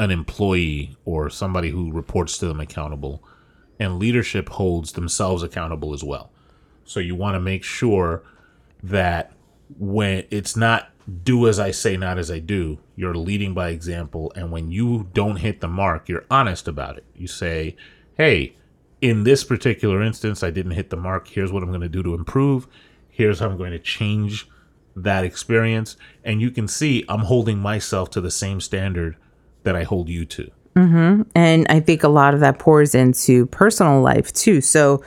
an 0.00 0.10
employee 0.10 0.96
or 1.04 1.30
somebody 1.30 1.70
who 1.70 1.92
reports 1.92 2.38
to 2.38 2.46
them 2.48 2.58
accountable, 2.58 3.22
and 3.78 4.00
leadership 4.00 4.48
holds 4.48 4.92
themselves 4.92 5.44
accountable 5.44 5.94
as 5.94 6.02
well. 6.02 6.32
So 6.84 6.98
you 6.98 7.14
want 7.14 7.36
to 7.36 7.40
make 7.40 7.62
sure 7.62 8.24
that 8.82 9.32
when 9.78 10.24
it's 10.32 10.56
not 10.56 10.90
do 11.22 11.46
as 11.46 11.58
I 11.58 11.70
say, 11.70 11.96
not 11.96 12.18
as 12.18 12.30
I 12.30 12.38
do, 12.38 12.78
you're 12.96 13.14
leading 13.14 13.54
by 13.54 13.68
example. 13.68 14.32
And 14.34 14.50
when 14.50 14.70
you 14.70 15.08
don't 15.12 15.36
hit 15.36 15.60
the 15.60 15.68
mark, 15.68 16.08
you're 16.08 16.24
honest 16.30 16.66
about 16.66 16.96
it. 16.96 17.04
You 17.14 17.26
say, 17.26 17.76
hey, 18.16 18.56
in 19.00 19.24
this 19.24 19.44
particular 19.44 20.02
instance, 20.02 20.42
I 20.42 20.50
didn't 20.50 20.72
hit 20.72 20.90
the 20.90 20.96
mark. 20.96 21.28
Here's 21.28 21.52
what 21.52 21.62
I'm 21.62 21.68
going 21.68 21.80
to 21.82 21.88
do 21.88 22.02
to 22.02 22.14
improve. 22.14 22.66
Here's 23.08 23.38
how 23.38 23.48
I'm 23.48 23.56
going 23.56 23.72
to 23.72 23.78
change 23.78 24.48
that 24.96 25.24
experience. 25.24 25.96
And 26.24 26.40
you 26.40 26.50
can 26.50 26.66
see 26.66 27.04
I'm 27.08 27.20
holding 27.20 27.58
myself 27.58 28.10
to 28.10 28.20
the 28.20 28.30
same 28.30 28.60
standard 28.60 29.16
that 29.62 29.76
I 29.76 29.84
hold 29.84 30.08
you 30.08 30.24
to. 30.24 30.50
Mm-hmm. 30.74 31.22
And 31.34 31.66
I 31.68 31.80
think 31.80 32.02
a 32.02 32.08
lot 32.08 32.34
of 32.34 32.40
that 32.40 32.58
pours 32.58 32.94
into 32.94 33.46
personal 33.46 34.00
life 34.00 34.32
too. 34.32 34.60
So, 34.60 35.02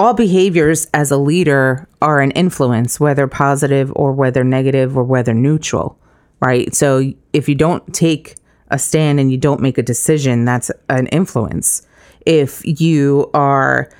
all 0.00 0.14
behaviors 0.14 0.86
as 0.94 1.10
a 1.10 1.18
leader 1.18 1.86
are 2.00 2.22
an 2.22 2.30
influence, 2.30 2.98
whether 2.98 3.26
positive 3.26 3.92
or 3.94 4.12
whether 4.12 4.42
negative 4.42 4.96
or 4.96 5.04
whether 5.04 5.34
neutral, 5.34 5.98
right? 6.40 6.74
So, 6.74 7.12
if 7.34 7.50
you 7.50 7.54
don't 7.54 7.92
take 7.92 8.36
a 8.70 8.78
stand 8.78 9.20
and 9.20 9.30
you 9.30 9.36
don't 9.36 9.60
make 9.60 9.76
a 9.76 9.82
decision, 9.82 10.46
that's 10.46 10.70
an 10.88 11.06
influence. 11.08 11.86
If 12.24 12.62
you 12.64 13.30
are 13.34 13.90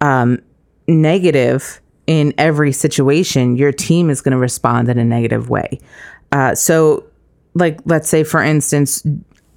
um, 0.00 0.38
negative 0.88 1.82
in 2.06 2.32
every 2.38 2.72
situation, 2.72 3.56
your 3.56 3.70
team 3.70 4.08
is 4.08 4.22
going 4.22 4.32
to 4.32 4.38
respond 4.38 4.88
in 4.88 4.96
a 4.96 5.04
negative 5.04 5.50
way. 5.50 5.78
Uh, 6.32 6.54
so, 6.54 7.04
like, 7.52 7.80
let's 7.84 8.08
say, 8.08 8.24
for 8.24 8.42
instance, 8.42 9.04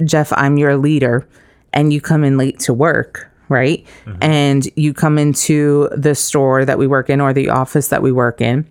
Jeff, 0.04 0.34
I'm 0.34 0.58
your 0.58 0.76
leader, 0.76 1.26
and 1.72 1.94
you 1.94 2.02
come 2.02 2.26
in 2.26 2.38
late 2.38 2.60
to 2.60 2.74
work, 2.74 3.32
right? 3.50 3.86
And 4.22 4.70
you 4.76 4.94
come 4.94 5.18
into 5.18 5.90
the 5.96 6.16
store 6.16 6.66
that 6.66 6.78
we 6.78 6.88
work 6.88 7.10
in 7.10 7.22
or 7.22 7.34
the 7.34 7.50
office 7.50 7.90
that 7.90 8.02
we 8.02 8.12
work 8.12 8.42
in, 8.42 8.68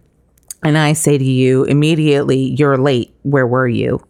and 0.62 0.78
I 0.78 0.92
say 0.92 1.18
to 1.18 1.24
you 1.24 1.64
immediately, 1.64 2.54
You're 2.56 2.78
late. 2.78 3.14
Where 3.22 3.46
were 3.46 3.68
you? 3.68 4.04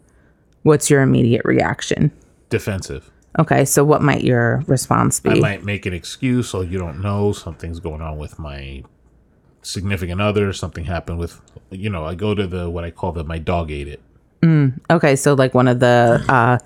What's 0.63 0.89
your 0.89 1.01
immediate 1.01 1.43
reaction? 1.45 2.11
Defensive. 2.49 3.09
Okay, 3.39 3.65
so 3.65 3.83
what 3.83 4.01
might 4.01 4.23
your 4.23 4.63
response 4.67 5.19
be? 5.19 5.31
I 5.31 5.35
might 5.35 5.63
make 5.63 5.85
an 5.85 5.93
excuse, 5.93 6.49
so 6.49 6.61
you 6.61 6.77
don't 6.77 7.01
know 7.01 7.31
something's 7.31 7.79
going 7.79 8.01
on 8.01 8.17
with 8.17 8.37
my 8.37 8.83
significant 9.63 10.21
other. 10.21 10.53
Something 10.53 10.85
happened 10.85 11.17
with, 11.17 11.41
you 11.71 11.89
know, 11.89 12.05
I 12.05 12.13
go 12.13 12.35
to 12.35 12.45
the 12.45 12.69
what 12.69 12.83
I 12.83 12.91
call 12.91 13.11
the 13.11 13.23
my 13.23 13.39
dog 13.39 13.71
ate 13.71 13.87
it. 13.87 14.01
Okay, 14.91 15.15
so 15.15 15.33
like 15.33 15.53
one 15.53 15.67
of 15.67 15.79
the 15.79 16.23
uh 16.29 16.59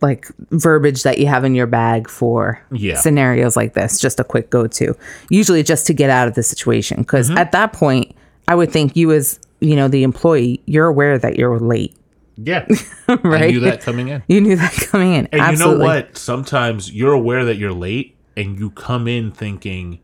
like 0.00 0.26
verbiage 0.50 1.02
that 1.02 1.18
you 1.18 1.26
have 1.26 1.44
in 1.44 1.54
your 1.54 1.66
bag 1.66 2.08
for 2.08 2.60
Yeah. 2.70 2.96
scenarios 2.96 3.56
like 3.56 3.74
this, 3.74 3.98
just 3.98 4.20
a 4.20 4.24
quick 4.24 4.50
go 4.50 4.66
to. 4.66 4.94
Usually 5.30 5.62
just 5.62 5.86
to 5.88 5.92
get 5.94 6.08
out 6.10 6.28
of 6.28 6.34
the 6.34 6.42
situation 6.42 6.98
because 6.98 7.28
Mm-hmm. 7.28 7.38
at 7.38 7.52
that 7.52 7.72
point, 7.72 8.14
I 8.46 8.54
would 8.54 8.70
think 8.70 8.96
you 8.96 9.10
as, 9.12 9.38
you 9.60 9.74
know, 9.76 9.88
the 9.88 10.02
employee, 10.04 10.62
you're 10.66 10.86
aware 10.86 11.18
that 11.18 11.36
you're 11.36 11.58
late. 11.58 11.94
Yeah, 12.36 12.64
I 13.08 13.14
Right. 13.24 13.50
knew 13.50 13.60
that 13.60 13.80
coming 13.80 14.08
in. 14.08 14.22
You 14.28 14.40
knew 14.40 14.54
that 14.56 14.72
coming 14.72 15.14
in. 15.14 15.26
And 15.32 15.40
Absolutely. 15.40 15.72
you 15.74 15.78
know 15.80 15.84
what? 15.84 16.16
Sometimes 16.16 16.92
you're 16.92 17.12
aware 17.12 17.44
that 17.44 17.56
you're 17.56 17.72
late, 17.72 18.14
and 18.36 18.56
you 18.58 18.70
come 18.70 19.08
in 19.08 19.32
thinking, 19.32 19.98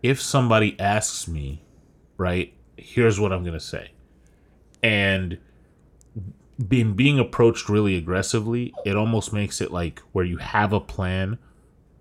if 0.00 0.22
somebody 0.22 0.78
asks 0.78 1.26
me, 1.26 1.62
right, 2.16 2.52
here's 2.76 3.18
what 3.18 3.32
I'm 3.32 3.42
gonna 3.44 3.58
say, 3.58 3.90
and 4.82 5.38
being 6.68 6.94
being 6.94 7.18
approached 7.18 7.68
really 7.68 7.96
aggressively, 7.96 8.72
it 8.84 8.96
almost 8.96 9.32
makes 9.32 9.60
it 9.60 9.72
like 9.72 10.00
where 10.12 10.24
you 10.24 10.38
have 10.38 10.72
a 10.72 10.80
plan 10.80 11.38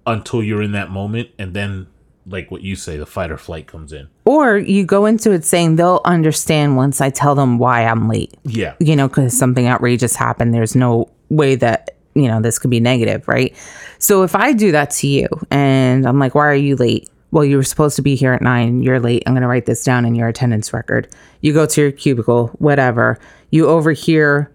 until 0.05 0.43
you're 0.43 0.61
in 0.61 0.73
that 0.73 0.89
moment, 0.89 1.29
and 1.39 1.53
then 1.53 1.87
like 2.25 2.51
what 2.51 2.61
you 2.61 2.75
say, 2.75 2.97
the 2.97 3.05
fight 3.05 3.31
or 3.31 3.37
flight 3.37 3.67
comes 3.67 3.91
in. 3.91 4.07
Or 4.25 4.57
you 4.57 4.85
go 4.85 5.05
into 5.05 5.31
it 5.31 5.43
saying 5.43 5.75
they'll 5.75 6.01
understand 6.05 6.77
once 6.77 7.01
I 7.01 7.09
tell 7.09 7.35
them 7.35 7.57
why 7.57 7.85
I'm 7.85 8.07
late. 8.07 8.33
Yeah, 8.43 8.75
you 8.79 8.95
know, 8.95 9.07
because 9.07 9.37
something 9.37 9.67
outrageous 9.67 10.15
happened. 10.15 10.53
There's 10.53 10.75
no 10.75 11.09
way 11.29 11.55
that, 11.55 11.97
you 12.13 12.27
know, 12.27 12.41
this 12.41 12.59
could 12.59 12.69
be 12.69 12.79
negative, 12.79 13.27
right? 13.27 13.55
So 13.97 14.23
if 14.23 14.35
I 14.35 14.53
do 14.53 14.71
that 14.71 14.91
to 14.91 15.07
you 15.07 15.27
and 15.49 16.05
I'm 16.05 16.19
like, 16.19 16.35
why 16.35 16.47
are 16.47 16.55
you 16.55 16.75
late? 16.75 17.09
Well, 17.33 17.43
you 17.43 17.57
were 17.57 17.63
supposed 17.63 17.95
to 17.95 18.03
be 18.03 18.13
here 18.13 18.31
at 18.31 18.43
nine. 18.43 18.83
You're 18.83 18.99
late. 18.99 19.23
I'm 19.25 19.33
going 19.33 19.41
to 19.41 19.47
write 19.47 19.65
this 19.65 19.83
down 19.83 20.05
in 20.05 20.13
your 20.13 20.27
attendance 20.27 20.71
record. 20.71 21.07
You 21.41 21.51
go 21.51 21.65
to 21.65 21.81
your 21.81 21.91
cubicle, 21.91 22.49
whatever. 22.59 23.17
You 23.49 23.67
overhear 23.67 24.51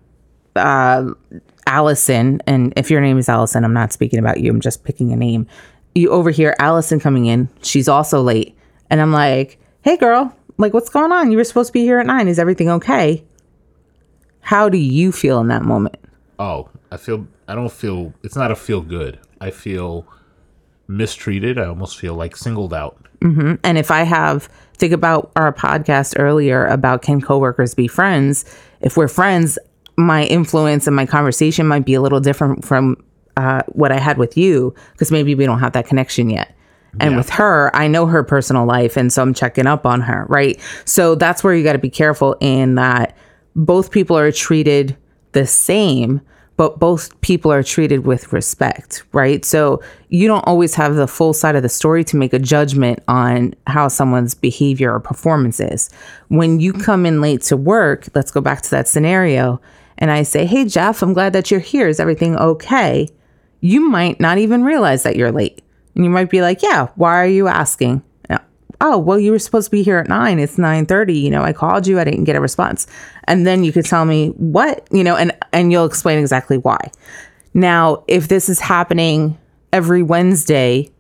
uh, 0.55 1.11
Allison, 1.67 2.41
and 2.47 2.73
if 2.77 2.89
your 2.89 3.01
name 3.01 3.19
is 3.19 3.29
Allison, 3.29 3.65
I'm 3.65 3.73
not 3.73 3.93
speaking 3.93 4.21
about 4.21 4.39
you. 4.39 4.53
I'm 4.53 4.61
just 4.61 4.85
picking 4.85 5.13
a 5.13 5.17
name. 5.17 5.49
You 5.97 6.11
overhear 6.11 6.55
Allison 6.61 7.01
coming 7.01 7.27
in. 7.27 7.49
She's 7.63 7.89
also 7.89 8.23
late. 8.23 8.57
And 8.91 9.01
I'm 9.01 9.13
like, 9.13 9.59
hey, 9.83 9.97
girl, 9.97 10.33
like, 10.57 10.73
what's 10.73 10.89
going 10.89 11.11
on? 11.11 11.33
You 11.33 11.39
were 11.39 11.43
supposed 11.43 11.71
to 11.71 11.73
be 11.73 11.83
here 11.83 11.99
at 11.99 12.07
nine. 12.07 12.29
Is 12.29 12.39
everything 12.39 12.71
okay? 12.71 13.25
How 14.39 14.69
do 14.69 14.79
you 14.79 15.11
feel 15.11 15.41
in 15.41 15.49
that 15.49 15.63
moment? 15.63 15.97
Oh, 16.39 16.69
I 16.93 16.97
feel 16.97 17.27
I 17.49 17.57
don't 17.57 17.73
feel 17.73 18.15
it's 18.23 18.37
not 18.37 18.53
a 18.53 18.57
feel 18.57 18.83
good. 18.83 19.19
I 19.41 19.51
feel 19.51 20.07
mistreated. 20.89 21.59
I 21.59 21.67
almost 21.67 21.99
feel 21.99 22.15
like 22.15 22.37
singled 22.37 22.75
out. 22.75 22.97
And 23.21 23.77
if 23.77 23.91
I 23.91 24.05
have, 24.05 24.49
think 24.75 24.93
about 24.93 25.33
our 25.35 25.53
podcast 25.53 26.15
earlier 26.19 26.67
about 26.67 27.03
can 27.03 27.21
coworkers 27.21 27.75
be 27.75 27.89
friends? 27.89 28.45
If 28.81 28.97
we're 28.97 29.09
friends, 29.09 29.59
my 29.97 30.25
influence 30.27 30.87
and 30.87 30.95
my 30.95 31.05
conversation 31.05 31.67
might 31.67 31.85
be 31.85 31.95
a 31.95 32.01
little 32.01 32.21
different 32.21 32.65
from 32.65 32.97
uh, 33.37 33.63
what 33.71 33.91
I 33.91 33.99
had 33.99 34.19
with 34.19 34.37
you 34.37 34.73
because 34.93 35.11
maybe 35.11 35.35
we 35.35 35.47
don't 35.47 35.59
have 35.59 35.73
that 35.73 35.87
connection 35.87 36.31
yet. 36.31 36.55
And 37.01 37.11
Yeah. 37.13 37.17
with 37.19 37.29
her, 37.31 37.75
I 37.75 37.89
know 37.89 38.07
her 38.07 38.23
personal 38.23 38.65
life, 38.67 38.97
and 38.97 39.13
so 39.13 39.21
I'm 39.21 39.35
checking 39.35 39.67
up 39.67 39.85
on 39.85 40.01
her, 40.03 40.25
right? 40.29 40.59
So 40.85 41.17
that's 41.17 41.43
where 41.43 41.53
you 41.55 41.65
got 41.65 41.73
to 41.73 41.79
be 41.79 41.91
careful 41.91 42.37
in 42.41 42.77
that 42.77 43.17
both 43.57 43.91
people 43.91 44.17
are 44.17 44.31
treated 44.31 44.97
the 45.33 45.45
same, 45.47 46.21
but 46.59 46.81
both 46.81 47.19
people 47.21 47.53
are 47.53 47.63
treated 47.63 48.05
with 48.05 48.33
respect, 48.33 49.05
right? 49.13 49.45
So 49.45 49.81
you 50.09 50.27
don't 50.27 50.45
always 50.45 50.75
have 50.75 50.97
the 50.97 51.07
full 51.07 51.33
side 51.33 51.55
of 51.55 51.63
the 51.63 51.69
story 51.69 52.03
to 52.03 52.17
make 52.17 52.33
a 52.33 52.39
judgment 52.41 52.99
on 53.07 53.55
how 53.69 53.87
someone's 53.87 54.35
behavior 54.35 54.93
or 54.93 54.99
performance 54.99 55.61
is. 55.61 55.89
When 56.27 56.59
you 56.59 56.73
come 56.73 57.07
in 57.07 57.21
late 57.21 57.43
to 57.43 57.57
work, 57.57 58.09
let's 58.17 58.33
go 58.33 58.41
back 58.41 58.63
to 58.63 58.71
that 58.71 58.89
scenario, 58.89 59.61
and 59.99 60.11
I 60.11 60.25
say, 60.25 60.47
Hey, 60.47 60.65
Jeff, 60.65 61.01
I'm 61.01 61.13
glad 61.13 61.33
that 61.33 61.49
you're 61.51 61.61
here. 61.61 61.87
Is 61.87 62.01
everything 62.01 62.37
okay? 62.37 63.09
You 63.61 63.89
might 63.89 64.19
not 64.19 64.39
even 64.39 64.65
realize 64.65 65.05
that 65.05 65.15
you're 65.15 65.33
late. 65.33 65.63
And 65.95 66.05
you 66.05 66.11
might 66.11 66.29
be 66.29 66.43
like, 66.43 66.61
Yeah, 66.63 66.89
why 66.97 67.15
are 67.23 67.27
you 67.27 67.47
asking? 67.47 68.03
Oh 68.81 68.99
well 68.99 69.19
you 69.19 69.31
were 69.31 69.39
supposed 69.39 69.67
to 69.67 69.71
be 69.71 69.83
here 69.83 69.99
at 69.99 70.09
9 70.09 70.39
it's 70.39 70.57
9.30 70.57 71.21
you 71.21 71.31
know 71.31 71.43
i 71.43 71.53
called 71.53 71.87
you. 71.87 71.99
I 71.99 72.05
didn't 72.05 72.25
get 72.25 72.37
a 72.37 72.41
response. 72.41 72.87
And 73.25 73.47
then 73.47 73.65
you 73.65 73.73
could 73.73 73.85
tell 73.85 74.05
me 74.05 74.29
what 74.31 74.87
you 74.91 75.05
know 75.05 75.17
and 75.17 75.33
and 75.53 75.73
you'll 75.73 75.87
explain 75.87 76.19
exactly 76.19 76.59
why. 76.59 76.79
Now 77.55 78.05
if 78.09 78.29
this 78.29 78.49
is 78.49 78.61
happening 78.61 79.39
every 79.73 80.03
wednesday 80.03 80.91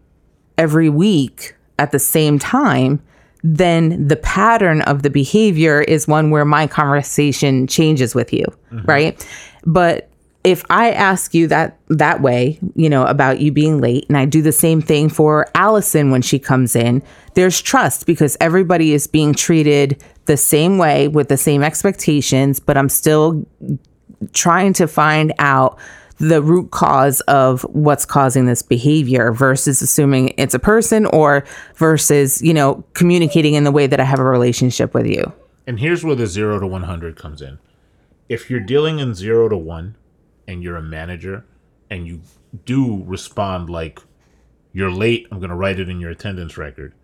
every 0.56 0.90
week 0.90 1.54
at 1.78 1.92
the 1.92 1.98
same 1.98 2.38
time 2.38 3.02
then 3.44 4.08
the 4.08 4.16
pattern 4.16 4.82
of 4.82 5.02
the 5.04 5.10
behavior 5.10 5.80
is 5.80 6.08
one 6.08 6.30
where 6.30 6.44
my 6.44 6.66
conversation 6.66 7.66
changes 7.66 8.14
with 8.14 8.32
you 8.32 8.44
mm-hmm. 8.72 8.86
right? 8.86 9.26
But 9.64 10.08
if 10.48 10.64
I 10.70 10.92
ask 10.92 11.34
you 11.34 11.46
that 11.48 11.78
that 11.88 12.22
way, 12.22 12.58
you 12.74 12.88
know, 12.88 13.04
about 13.04 13.38
you 13.38 13.52
being 13.52 13.82
late, 13.82 14.06
and 14.08 14.16
I 14.16 14.24
do 14.24 14.40
the 14.40 14.50
same 14.50 14.80
thing 14.80 15.10
for 15.10 15.46
Allison 15.54 16.10
when 16.10 16.22
she 16.22 16.38
comes 16.38 16.74
in, 16.74 17.02
there's 17.34 17.60
trust 17.60 18.06
because 18.06 18.34
everybody 18.40 18.94
is 18.94 19.06
being 19.06 19.34
treated 19.34 20.02
the 20.24 20.38
same 20.38 20.78
way 20.78 21.06
with 21.06 21.28
the 21.28 21.36
same 21.36 21.62
expectations, 21.62 22.60
but 22.60 22.78
I'm 22.78 22.88
still 22.88 23.46
trying 24.32 24.72
to 24.74 24.88
find 24.88 25.34
out 25.38 25.78
the 26.16 26.40
root 26.40 26.70
cause 26.70 27.20
of 27.22 27.62
what's 27.64 28.06
causing 28.06 28.46
this 28.46 28.62
behavior 28.62 29.32
versus 29.32 29.82
assuming 29.82 30.32
it's 30.38 30.54
a 30.54 30.58
person 30.58 31.04
or 31.06 31.44
versus, 31.74 32.40
you 32.40 32.54
know, 32.54 32.82
communicating 32.94 33.52
in 33.52 33.64
the 33.64 33.70
way 33.70 33.86
that 33.86 34.00
I 34.00 34.04
have 34.04 34.18
a 34.18 34.24
relationship 34.24 34.94
with 34.94 35.06
you. 35.06 35.30
And 35.66 35.78
here's 35.78 36.02
where 36.04 36.16
the 36.16 36.26
zero 36.26 36.58
to 36.58 36.66
100 36.66 37.16
comes 37.16 37.42
in. 37.42 37.58
If 38.30 38.48
you're 38.48 38.60
dealing 38.60 38.98
in 38.98 39.14
zero 39.14 39.50
to 39.50 39.56
one 39.58 39.94
and 40.48 40.62
you're 40.62 40.76
a 40.76 40.82
manager 40.82 41.44
and 41.90 42.08
you 42.08 42.22
do 42.64 43.04
respond 43.04 43.70
like, 43.70 44.00
you're 44.72 44.90
late, 44.90 45.28
I'm 45.30 45.38
going 45.38 45.50
to 45.50 45.56
write 45.56 45.78
it 45.78 45.88
in 45.88 46.00
your 46.00 46.10
attendance 46.10 46.56
record. 46.56 46.94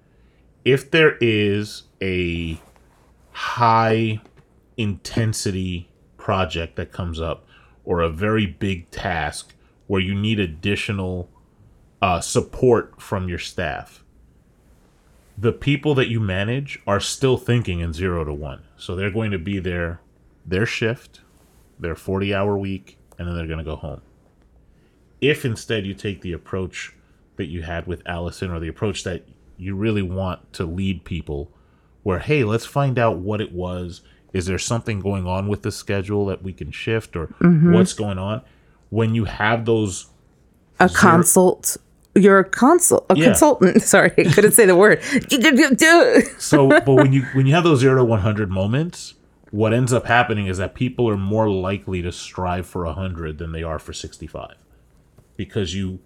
If 0.64 0.90
there 0.90 1.16
is 1.20 1.84
a 2.02 2.58
high 3.32 4.20
intensity 4.76 5.88
project 6.16 6.76
that 6.76 6.90
comes 6.90 7.20
up 7.20 7.46
or 7.84 8.00
a 8.00 8.08
very 8.08 8.46
big 8.46 8.90
task 8.90 9.54
where 9.86 10.00
you 10.00 10.14
need 10.14 10.40
additional 10.40 11.28
uh, 12.00 12.20
support 12.20 13.00
from 13.00 13.28
your 13.28 13.38
staff, 13.38 14.02
the 15.36 15.52
people 15.52 15.94
that 15.94 16.08
you 16.08 16.20
manage 16.20 16.80
are 16.86 17.00
still 17.00 17.36
thinking 17.36 17.80
in 17.80 17.92
zero 17.92 18.24
to 18.24 18.32
one. 18.32 18.62
So 18.76 18.94
they're 18.94 19.10
going 19.10 19.32
to 19.32 19.38
be 19.38 19.58
there, 19.58 20.00
their 20.46 20.64
shift, 20.64 21.20
their 21.78 21.94
40 21.96 22.32
hour 22.34 22.56
week, 22.56 22.98
and 23.18 23.26
then 23.28 23.34
they're 23.36 23.46
going 23.46 23.58
to 23.58 23.64
go 23.64 23.76
home. 23.76 24.00
If 25.20 25.44
instead 25.44 25.86
you 25.86 25.94
take 25.94 26.20
the 26.20 26.32
approach 26.32 26.92
that 27.36 27.46
you 27.46 27.62
had 27.62 27.86
with 27.86 28.02
Allison 28.06 28.50
or 28.50 28.60
the 28.60 28.68
approach 28.68 29.04
that 29.04 29.24
you 29.56 29.74
really 29.74 30.02
want 30.02 30.52
to 30.54 30.64
lead 30.64 31.04
people, 31.04 31.50
where, 32.02 32.18
hey, 32.18 32.44
let's 32.44 32.66
find 32.66 32.98
out 32.98 33.16
what 33.18 33.40
it 33.40 33.52
was. 33.52 34.02
Is 34.32 34.46
there 34.46 34.58
something 34.58 35.00
going 35.00 35.26
on 35.26 35.48
with 35.48 35.62
the 35.62 35.72
schedule 35.72 36.26
that 36.26 36.42
we 36.42 36.52
can 36.52 36.70
shift 36.70 37.16
or 37.16 37.28
Mm-hmm. 37.40 37.72
what's 37.72 37.92
going 37.92 38.18
on? 38.18 38.42
When 38.90 39.14
you 39.14 39.24
have 39.24 39.64
those 39.64 40.06
a 40.80 40.88
consult. 40.88 41.76
You're 42.16 42.40
a 42.40 42.44
consult, 42.44 43.06
a 43.10 43.16
Yeah. 43.16 43.26
consultant. 43.26 43.82
Sorry, 43.94 44.12
I 44.18 44.24
couldn't 44.24 44.52
say 44.52 44.66
the 44.66 44.76
word. 44.76 45.00
So, 46.38 46.68
but 46.68 46.86
when 46.94 47.12
you 47.12 47.22
when 47.32 47.46
you 47.46 47.54
have 47.54 47.64
those 47.64 47.80
zero 47.80 47.96
to 47.96 48.04
one 48.04 48.20
hundred 48.20 48.50
moments, 48.50 49.14
what 49.54 49.72
ends 49.72 49.92
up 49.92 50.06
happening 50.06 50.46
is 50.48 50.58
that 50.58 50.74
people 50.74 51.08
are 51.08 51.16
more 51.16 51.48
likely 51.48 52.02
to 52.02 52.10
strive 52.10 52.66
for 52.66 52.84
hundred 52.86 53.38
than 53.38 53.52
they 53.52 53.62
are 53.62 53.78
for 53.78 53.92
sixty 53.92 54.26
five, 54.26 54.56
because 55.36 55.68
you 55.78 56.00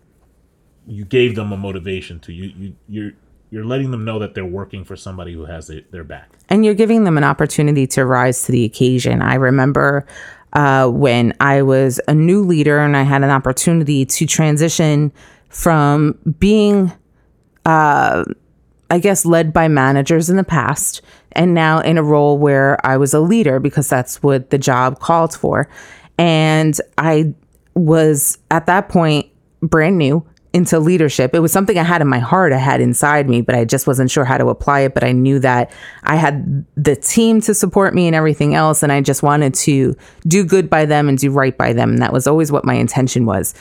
you 0.87 1.05
gave 1.05 1.35
them 1.35 1.51
a 1.53 1.57
motivation 1.57 2.21
to 2.21 2.33
you 2.33 2.47
you 2.61 2.77
you're 2.95 3.13
you're 3.51 3.65
letting 3.65 3.91
them 3.91 4.05
know 4.05 4.19
that 4.19 4.35
they're 4.35 4.45
working 4.61 4.85
for 4.85 4.97
somebody 4.97 5.33
who 5.33 5.47
has 5.47 5.71
their 5.91 6.05
back. 6.05 6.29
and 6.51 6.65
you're 6.65 6.75
giving 6.75 7.05
them 7.05 7.17
an 7.17 7.25
opportunity 7.25 7.87
to 7.87 8.05
rise 8.05 8.43
to 8.43 8.53
the 8.53 8.65
occasion. 8.65 9.23
I 9.23 9.35
remember 9.35 10.07
uh, 10.53 10.89
when 10.89 11.33
I 11.41 11.63
was 11.63 12.01
a 12.09 12.15
new 12.15 12.43
leader 12.43 12.79
and 12.79 12.97
I 12.97 13.03
had 13.03 13.23
an 13.23 13.31
opportunity 13.31 14.05
to 14.05 14.27
transition 14.27 15.13
from 15.49 16.19
being, 16.39 16.93
uh, 17.65 18.25
I 18.91 18.99
guess, 18.99 19.25
led 19.25 19.53
by 19.53 19.69
managers 19.69 20.31
in 20.31 20.37
the 20.37 20.45
past 20.45 21.03
and 21.33 21.55
now 21.55 21.81
in 21.81 21.99
a 21.99 22.03
role 22.03 22.39
where 22.39 22.85
I 22.87 22.97
was 22.97 23.13
a 23.13 23.21
leader 23.21 23.61
because 23.61 23.89
that's 23.89 24.23
what 24.23 24.51
the 24.51 24.59
job 24.59 24.99
called 25.01 25.35
for. 25.35 25.69
And 26.19 26.79
I 26.97 27.35
was 27.75 28.39
at 28.51 28.67
that 28.67 28.89
point 28.89 29.27
brand 29.61 29.99
new 29.99 30.27
into 30.53 30.79
leadership. 30.79 31.35
It 31.35 31.41
was 31.41 31.53
something 31.53 31.79
I 31.79 31.83
had 31.83 32.01
in 32.01 32.09
my 32.09 32.19
heart, 32.19 32.53
I 32.53 32.59
had 32.59 32.81
inside 32.81 33.29
me, 33.29 33.43
but 33.43 33.55
I 33.55 33.65
just 33.65 33.87
wasn't 33.87 34.11
sure 34.11 34.25
how 34.25 34.39
to 34.39 34.49
apply 34.49 34.81
it. 34.81 34.95
But 34.95 35.05
I 35.05 35.13
knew 35.13 35.39
that 35.41 35.71
I 36.05 36.17
had 36.17 36.65
the 36.75 36.97
team 36.97 37.41
to 37.43 37.55
support 37.55 37.95
me 37.95 38.07
and 38.07 38.17
everything 38.17 38.55
else. 38.55 38.83
And 38.83 38.91
I 38.91 39.01
just 39.03 39.23
wanted 39.23 39.55
to 39.55 39.95
do 40.27 40.45
good 40.45 40.71
by 40.71 40.87
them 40.87 41.09
and 41.09 41.19
do 41.19 41.31
right 41.31 41.57
by 41.57 41.73
them. 41.73 41.91
And 41.91 42.03
that 42.03 42.13
was 42.13 42.27
always 42.27 42.51
what 42.51 42.65
my 42.65 42.75
intention 42.75 43.27
was. 43.27 43.55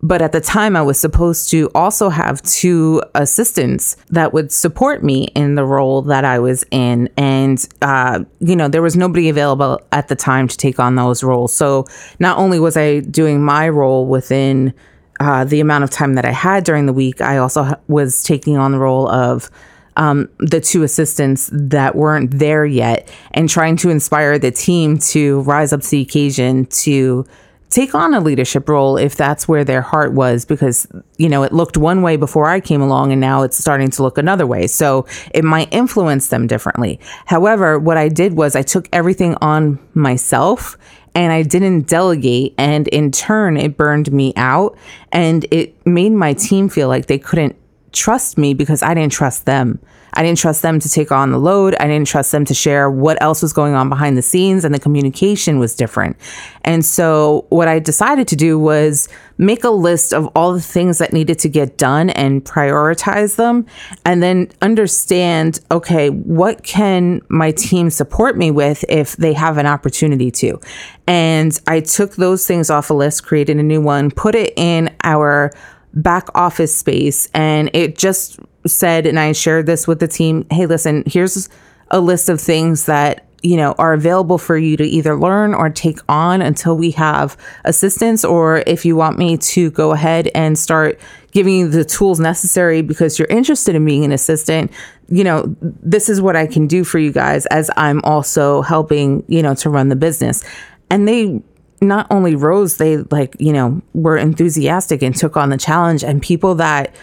But 0.00 0.22
at 0.22 0.32
the 0.32 0.40
time, 0.40 0.76
I 0.76 0.82
was 0.82 0.98
supposed 0.98 1.50
to 1.50 1.70
also 1.74 2.08
have 2.08 2.40
two 2.42 3.02
assistants 3.14 3.96
that 4.10 4.32
would 4.32 4.52
support 4.52 5.02
me 5.02 5.24
in 5.34 5.56
the 5.56 5.64
role 5.64 6.02
that 6.02 6.24
I 6.24 6.38
was 6.38 6.64
in. 6.70 7.08
And, 7.16 7.66
uh, 7.82 8.24
you 8.38 8.54
know, 8.54 8.68
there 8.68 8.82
was 8.82 8.96
nobody 8.96 9.28
available 9.28 9.80
at 9.90 10.06
the 10.08 10.14
time 10.14 10.46
to 10.46 10.56
take 10.56 10.78
on 10.78 10.94
those 10.94 11.24
roles. 11.24 11.52
So 11.52 11.86
not 12.20 12.38
only 12.38 12.60
was 12.60 12.76
I 12.76 13.00
doing 13.00 13.42
my 13.42 13.68
role 13.68 14.06
within 14.06 14.72
uh, 15.18 15.44
the 15.44 15.58
amount 15.58 15.82
of 15.82 15.90
time 15.90 16.14
that 16.14 16.24
I 16.24 16.30
had 16.30 16.62
during 16.62 16.86
the 16.86 16.92
week, 16.92 17.20
I 17.20 17.38
also 17.38 17.74
was 17.88 18.22
taking 18.22 18.56
on 18.56 18.70
the 18.70 18.78
role 18.78 19.08
of 19.08 19.50
um, 19.96 20.28
the 20.38 20.60
two 20.60 20.84
assistants 20.84 21.50
that 21.52 21.96
weren't 21.96 22.38
there 22.38 22.64
yet 22.64 23.12
and 23.32 23.48
trying 23.48 23.76
to 23.78 23.90
inspire 23.90 24.38
the 24.38 24.52
team 24.52 24.98
to 24.98 25.40
rise 25.40 25.72
up 25.72 25.80
to 25.80 25.90
the 25.90 26.00
occasion 26.00 26.66
to 26.66 27.26
take 27.70 27.94
on 27.94 28.14
a 28.14 28.20
leadership 28.20 28.68
role 28.68 28.96
if 28.96 29.14
that's 29.16 29.46
where 29.46 29.64
their 29.64 29.82
heart 29.82 30.12
was 30.12 30.44
because 30.44 30.86
you 31.16 31.28
know 31.28 31.42
it 31.42 31.52
looked 31.52 31.76
one 31.76 32.02
way 32.02 32.16
before 32.16 32.48
I 32.48 32.60
came 32.60 32.80
along 32.80 33.12
and 33.12 33.20
now 33.20 33.42
it's 33.42 33.58
starting 33.58 33.90
to 33.90 34.02
look 34.02 34.18
another 34.18 34.46
way 34.46 34.66
so 34.66 35.06
it 35.32 35.44
might 35.44 35.72
influence 35.72 36.28
them 36.28 36.46
differently 36.46 36.98
however 37.26 37.78
what 37.78 37.96
I 37.96 38.08
did 38.08 38.34
was 38.34 38.56
I 38.56 38.62
took 38.62 38.88
everything 38.92 39.36
on 39.40 39.78
myself 39.94 40.78
and 41.14 41.32
I 41.32 41.42
didn't 41.42 41.82
delegate 41.88 42.54
and 42.58 42.88
in 42.88 43.10
turn 43.10 43.56
it 43.56 43.76
burned 43.76 44.12
me 44.12 44.32
out 44.36 44.76
and 45.12 45.46
it 45.50 45.74
made 45.86 46.12
my 46.12 46.32
team 46.32 46.68
feel 46.68 46.88
like 46.88 47.06
they 47.06 47.18
couldn't 47.18 47.56
trust 47.92 48.38
me 48.38 48.54
because 48.54 48.82
I 48.82 48.94
didn't 48.94 49.12
trust 49.12 49.46
them. 49.46 49.80
I 50.14 50.22
didn't 50.22 50.38
trust 50.38 50.62
them 50.62 50.80
to 50.80 50.88
take 50.88 51.12
on 51.12 51.30
the 51.30 51.38
load. 51.38 51.74
I 51.80 51.86
didn't 51.86 52.08
trust 52.08 52.32
them 52.32 52.44
to 52.46 52.54
share 52.54 52.90
what 52.90 53.20
else 53.22 53.42
was 53.42 53.52
going 53.52 53.74
on 53.74 53.88
behind 53.88 54.16
the 54.16 54.22
scenes, 54.22 54.64
and 54.64 54.74
the 54.74 54.78
communication 54.78 55.58
was 55.58 55.74
different. 55.74 56.16
And 56.64 56.84
so, 56.84 57.46
what 57.48 57.68
I 57.68 57.78
decided 57.78 58.28
to 58.28 58.36
do 58.36 58.58
was 58.58 59.08
make 59.38 59.64
a 59.64 59.70
list 59.70 60.12
of 60.12 60.26
all 60.34 60.52
the 60.52 60.60
things 60.60 60.98
that 60.98 61.12
needed 61.12 61.38
to 61.40 61.48
get 61.48 61.76
done 61.78 62.10
and 62.10 62.44
prioritize 62.44 63.36
them, 63.36 63.66
and 64.04 64.22
then 64.22 64.50
understand 64.62 65.60
okay, 65.70 66.10
what 66.10 66.62
can 66.62 67.22
my 67.28 67.52
team 67.52 67.90
support 67.90 68.36
me 68.36 68.50
with 68.50 68.84
if 68.88 69.16
they 69.16 69.32
have 69.32 69.58
an 69.58 69.66
opportunity 69.66 70.30
to? 70.30 70.60
And 71.06 71.58
I 71.66 71.80
took 71.80 72.16
those 72.16 72.46
things 72.46 72.70
off 72.70 72.90
a 72.90 72.94
list, 72.94 73.24
created 73.24 73.56
a 73.56 73.62
new 73.62 73.80
one, 73.80 74.10
put 74.10 74.34
it 74.34 74.52
in 74.56 74.94
our 75.04 75.52
back 75.94 76.28
office 76.34 76.74
space 76.74 77.28
and 77.34 77.70
it 77.72 77.96
just 77.96 78.38
said 78.66 79.06
and 79.06 79.18
I 79.18 79.32
shared 79.32 79.66
this 79.66 79.86
with 79.86 80.00
the 80.00 80.08
team, 80.08 80.46
hey 80.50 80.66
listen, 80.66 81.04
here's 81.06 81.48
a 81.90 82.00
list 82.00 82.28
of 82.28 82.40
things 82.40 82.86
that 82.86 83.24
you 83.42 83.56
know 83.56 83.72
are 83.78 83.92
available 83.92 84.36
for 84.36 84.58
you 84.58 84.76
to 84.76 84.84
either 84.84 85.16
learn 85.16 85.54
or 85.54 85.70
take 85.70 86.00
on 86.08 86.42
until 86.42 86.76
we 86.76 86.90
have 86.90 87.36
assistance 87.64 88.24
or 88.24 88.64
if 88.66 88.84
you 88.84 88.96
want 88.96 89.16
me 89.16 89.36
to 89.36 89.70
go 89.70 89.92
ahead 89.92 90.28
and 90.34 90.58
start 90.58 90.98
giving 91.30 91.54
you 91.54 91.68
the 91.68 91.84
tools 91.84 92.18
necessary 92.18 92.82
because 92.82 93.16
you're 93.16 93.28
interested 93.28 93.76
in 93.76 93.84
being 93.84 94.04
an 94.04 94.10
assistant 94.10 94.72
you 95.08 95.22
know 95.22 95.54
this 95.60 96.08
is 96.08 96.20
what 96.20 96.34
I 96.34 96.48
can 96.48 96.66
do 96.66 96.82
for 96.82 96.98
you 96.98 97.12
guys 97.12 97.46
as 97.46 97.70
I'm 97.76 98.00
also 98.02 98.62
helping 98.62 99.24
you 99.28 99.40
know 99.40 99.54
to 99.54 99.70
run 99.70 99.88
the 99.88 99.96
business 99.96 100.44
and 100.90 101.06
they 101.06 101.40
not 101.80 102.06
only 102.10 102.34
rose, 102.34 102.78
they 102.78 102.96
like, 102.96 103.36
you 103.38 103.52
know, 103.52 103.80
were 103.94 104.16
enthusiastic 104.16 105.02
and 105.02 105.14
took 105.14 105.36
on 105.36 105.50
the 105.50 105.56
challenge. 105.56 106.02
And 106.02 106.20
people 106.20 106.54
that 106.56 106.94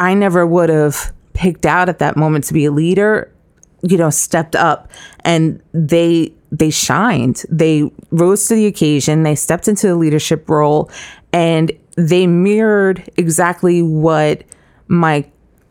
I 0.00 0.14
never 0.14 0.46
would 0.46 0.70
have 0.70 1.12
picked 1.34 1.66
out 1.66 1.88
at 1.88 2.00
that 2.00 2.16
moment 2.16 2.44
to 2.46 2.54
be 2.54 2.64
a 2.64 2.72
leader, 2.72 3.32
you 3.82 3.96
know, 3.96 4.10
stepped 4.10 4.56
up 4.56 4.90
and 5.20 5.62
they 5.72 6.32
they 6.50 6.70
shined. 6.70 7.44
They 7.48 7.92
rose 8.10 8.48
to 8.48 8.56
the 8.56 8.66
occasion. 8.66 9.22
They 9.22 9.36
stepped 9.36 9.68
into 9.68 9.86
the 9.86 9.94
leadership 9.94 10.48
role 10.48 10.90
and 11.32 11.70
they 11.96 12.26
mirrored 12.26 13.08
exactly 13.16 13.82
what 13.82 14.42
my 14.88 15.24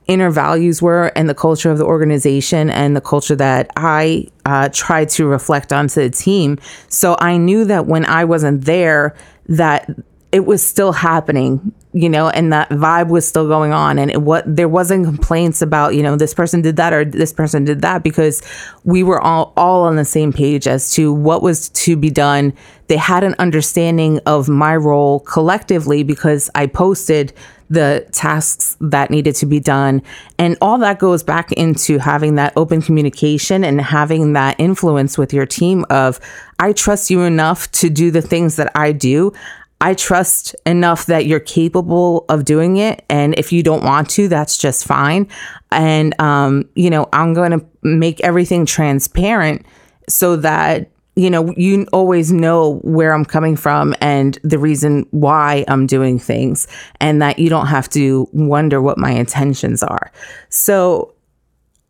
inner 0.08 0.32
values 0.32 0.82
were 0.82 1.12
and 1.15 1.28
the 1.28 1.36
culture 1.36 1.70
of 1.70 1.78
the 1.78 1.86
organization 1.86 2.70
and 2.70 2.96
the 2.96 3.02
culture 3.02 3.36
that 3.36 3.70
I 3.76 4.28
uh, 4.46 4.70
tried 4.72 5.10
to 5.10 5.28
reflect 5.28 5.74
onto 5.74 6.02
the 6.02 6.10
team. 6.10 6.60
So 6.88 7.18
I 7.20 7.38
knew 7.38 7.65
that 7.65 7.86
when 7.88 8.06
I 8.06 8.26
wasn't 8.26 8.65
there, 8.65 9.15
that 9.48 9.89
it 10.32 10.46
was 10.46 10.63
still 10.63 10.94
happening, 10.94 11.74
you 11.91 12.08
know, 12.08 12.30
and 12.30 12.54
that 12.54 12.69
vibe 12.69 13.10
was 13.10 13.28
still 13.28 13.47
going 13.47 13.73
on. 13.73 13.97
And 13.97 14.12
it, 14.12 14.21
what 14.21 14.43
there 14.45 14.69
wasn't 14.69 15.06
complaints 15.06 15.62
about, 15.62 15.95
you 15.95 16.04
know, 16.04 16.15
this 16.15 16.34
person 16.34 16.62
did 16.62 16.75
that 16.75 16.93
or 16.93 17.04
this 17.04 17.34
person 17.34 17.65
did 17.65 17.82
that 17.82 18.04
because 18.04 18.43
we 18.84 19.02
were 19.02 19.19
all 19.19 19.54
all 19.58 19.84
on 19.84 19.95
the 19.95 20.06
same 20.06 20.32
page 20.32 20.67
as 20.67 20.91
to 20.93 21.12
what 21.12 21.41
was 21.41 21.69
to 21.69 21.97
be 21.97 22.12
done. 22.12 22.54
They 22.88 22.97
had 22.97 23.23
an 23.23 23.36
understanding 23.39 24.19
of 24.25 24.49
my 24.49 24.75
role 24.75 25.21
collectively 25.21 26.04
because 26.04 26.49
I 26.54 26.67
posted 26.67 27.34
the 27.69 28.08
tasks 28.12 28.75
that 28.82 29.12
needed 29.12 29.36
to 29.36 29.45
be 29.45 29.60
done. 29.60 30.02
And 30.39 30.58
all 30.60 30.80
that 30.80 30.97
goes 30.97 31.21
back 31.21 31.52
into 31.52 31.99
having 31.99 32.36
that 32.36 32.54
open 32.56 32.82
communication 32.82 33.63
and 33.63 33.80
having 33.80 34.34
that 34.34 34.56
influence 34.60 35.17
with 35.17 35.34
your 35.34 35.45
team 35.45 35.86
of, 35.89 36.19
I 36.58 36.73
trust 36.73 37.12
you 37.12 37.21
enough 37.21 37.71
to 37.73 37.89
do 37.89 38.10
the 38.10 38.23
things 38.23 38.56
that 38.56 38.71
I 38.75 38.91
do. 38.91 39.34
I 39.82 39.94
trust 39.94 40.56
enough 40.65 41.06
that 41.06 41.26
you're 41.26 41.39
capable 41.39 42.26
of 42.28 42.44
doing 42.44 42.78
it. 42.78 43.06
And 43.10 43.34
if 43.38 43.54
you 43.54 43.63
don't 43.63 43.84
want 43.84 44.10
to, 44.12 44.28
that's 44.28 44.58
just 44.58 44.86
fine. 44.86 45.28
And, 45.72 46.20
um, 46.20 46.70
you 46.76 46.89
know, 46.89 47.08
I'm 47.13 47.34
going 47.34 47.52
to 47.52 47.65
make 47.82 48.20
everything 48.22 48.65
transparent 48.65 49.65
so 50.10 50.36
that 50.38 50.89
you 51.20 51.30
know, 51.30 51.54
you 51.58 51.86
always 51.92 52.32
know 52.32 52.80
where 52.84 53.13
I'm 53.13 53.26
coming 53.26 53.58
from 53.58 53.94
and 54.00 54.39
the 54.42 54.58
reason 54.58 55.06
why 55.12 55.65
I'm 55.68 55.86
doing 55.86 56.18
things, 56.18 56.65
and 57.02 57.22
that 57.22 57.39
you 57.39 57.50
don't 57.50 57.65
have 57.65 57.89
to 57.89 58.30
wonder 58.32 58.82
what 58.82 58.98
my 58.98 59.12
intentions 59.12 59.84
are. 59.84 60.13
So, 60.48 61.13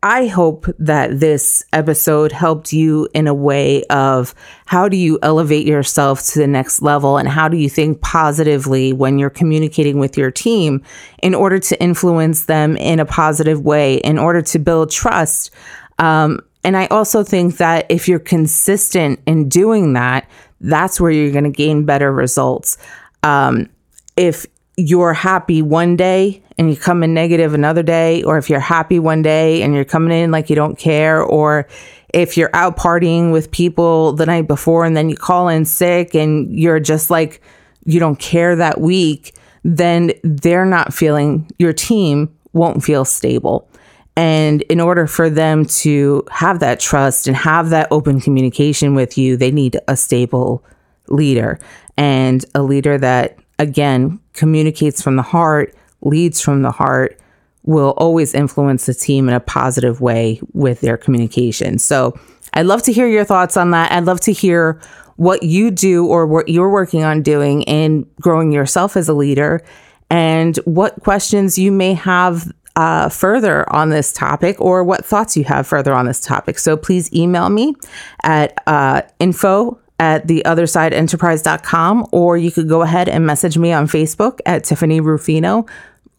I 0.02 0.28
hope 0.28 0.66
that 0.78 1.20
this 1.20 1.62
episode 1.74 2.32
helped 2.32 2.72
you 2.72 3.06
in 3.12 3.26
a 3.26 3.34
way 3.34 3.84
of 3.84 4.34
how 4.64 4.88
do 4.88 4.96
you 4.96 5.18
elevate 5.22 5.66
yourself 5.66 6.22
to 6.28 6.38
the 6.38 6.46
next 6.46 6.80
level 6.80 7.18
and 7.18 7.28
how 7.28 7.48
do 7.48 7.58
you 7.58 7.68
think 7.68 8.00
positively 8.00 8.94
when 8.94 9.18
you're 9.18 9.28
communicating 9.28 9.98
with 9.98 10.16
your 10.16 10.30
team 10.30 10.82
in 11.22 11.34
order 11.34 11.58
to 11.58 11.82
influence 11.82 12.46
them 12.46 12.78
in 12.78 12.98
a 12.98 13.04
positive 13.04 13.60
way, 13.60 13.96
in 13.96 14.18
order 14.18 14.40
to 14.40 14.58
build 14.58 14.90
trust. 14.90 15.50
Um, 15.98 16.40
and 16.64 16.78
I 16.78 16.86
also 16.86 17.22
think 17.22 17.58
that 17.58 17.84
if 17.90 18.08
you're 18.08 18.18
consistent 18.18 19.20
in 19.26 19.50
doing 19.50 19.92
that, 19.94 20.30
that's 20.62 20.98
where 20.98 21.10
you're 21.10 21.32
going 21.32 21.44
to 21.44 21.50
gain 21.50 21.84
better 21.84 22.10
results. 22.10 22.78
Um, 23.22 23.68
if 24.16 24.46
you're 24.80 25.12
happy 25.12 25.62
one 25.62 25.96
day 25.96 26.42
and 26.58 26.70
you 26.70 26.76
come 26.76 27.02
in 27.02 27.14
negative 27.14 27.54
another 27.54 27.82
day, 27.82 28.22
or 28.22 28.38
if 28.38 28.50
you're 28.50 28.60
happy 28.60 28.98
one 28.98 29.22
day 29.22 29.62
and 29.62 29.74
you're 29.74 29.84
coming 29.84 30.16
in 30.16 30.30
like 30.30 30.50
you 30.50 30.56
don't 30.56 30.78
care, 30.78 31.22
or 31.22 31.66
if 32.12 32.36
you're 32.36 32.50
out 32.54 32.76
partying 32.76 33.32
with 33.32 33.50
people 33.50 34.12
the 34.12 34.26
night 34.26 34.48
before 34.48 34.84
and 34.84 34.96
then 34.96 35.08
you 35.08 35.16
call 35.16 35.48
in 35.48 35.64
sick 35.64 36.14
and 36.14 36.58
you're 36.58 36.80
just 36.80 37.10
like, 37.10 37.40
you 37.84 37.98
don't 38.00 38.18
care 38.18 38.56
that 38.56 38.80
week, 38.80 39.34
then 39.64 40.12
they're 40.22 40.66
not 40.66 40.92
feeling, 40.92 41.50
your 41.58 41.72
team 41.72 42.34
won't 42.52 42.82
feel 42.82 43.04
stable. 43.04 43.68
And 44.16 44.62
in 44.62 44.80
order 44.80 45.06
for 45.06 45.30
them 45.30 45.64
to 45.66 46.24
have 46.30 46.60
that 46.60 46.80
trust 46.80 47.26
and 47.26 47.36
have 47.36 47.70
that 47.70 47.88
open 47.90 48.20
communication 48.20 48.94
with 48.94 49.16
you, 49.16 49.36
they 49.36 49.50
need 49.50 49.78
a 49.88 49.96
stable 49.96 50.62
leader 51.08 51.58
and 51.96 52.44
a 52.54 52.62
leader 52.62 52.98
that, 52.98 53.38
again, 53.60 54.18
communicates 54.32 55.02
from 55.02 55.16
the 55.16 55.22
heart, 55.22 55.74
leads 56.00 56.40
from 56.40 56.62
the 56.62 56.70
heart, 56.72 57.20
will 57.62 57.90
always 57.98 58.34
influence 58.34 58.86
the 58.86 58.94
team 58.94 59.28
in 59.28 59.34
a 59.34 59.40
positive 59.40 60.00
way 60.00 60.40
with 60.54 60.80
their 60.80 60.96
communication. 60.96 61.78
So 61.78 62.18
I'd 62.54 62.66
love 62.66 62.82
to 62.84 62.92
hear 62.92 63.06
your 63.06 63.24
thoughts 63.24 63.56
on 63.56 63.70
that. 63.72 63.92
I'd 63.92 64.06
love 64.06 64.20
to 64.22 64.32
hear 64.32 64.80
what 65.16 65.42
you 65.42 65.70
do 65.70 66.06
or 66.06 66.26
what 66.26 66.48
you're 66.48 66.70
working 66.70 67.04
on 67.04 67.22
doing 67.22 67.62
in 67.62 68.08
growing 68.20 68.50
yourself 68.50 68.96
as 68.96 69.08
a 69.08 69.12
leader 69.12 69.62
and 70.08 70.56
what 70.64 70.98
questions 71.02 71.58
you 71.58 71.70
may 71.70 71.92
have 71.92 72.50
uh, 72.76 73.10
further 73.10 73.70
on 73.70 73.90
this 73.90 74.10
topic 74.10 74.58
or 74.58 74.82
what 74.82 75.04
thoughts 75.04 75.36
you 75.36 75.44
have 75.44 75.66
further 75.66 75.92
on 75.92 76.06
this 76.06 76.20
topic. 76.20 76.58
So 76.58 76.78
please 76.78 77.12
email 77.12 77.50
me 77.50 77.74
at 78.22 78.54
uh, 78.66 79.02
info 79.18 79.78
at 80.00 80.26
theothersideenterprise.com 80.26 82.06
or 82.10 82.38
you 82.38 82.50
could 82.50 82.68
go 82.68 82.82
ahead 82.82 83.08
and 83.08 83.24
message 83.26 83.58
me 83.58 83.72
on 83.72 83.86
Facebook 83.86 84.40
at 84.46 84.64
Tiffany 84.64 85.00
Rufino, 85.00 85.66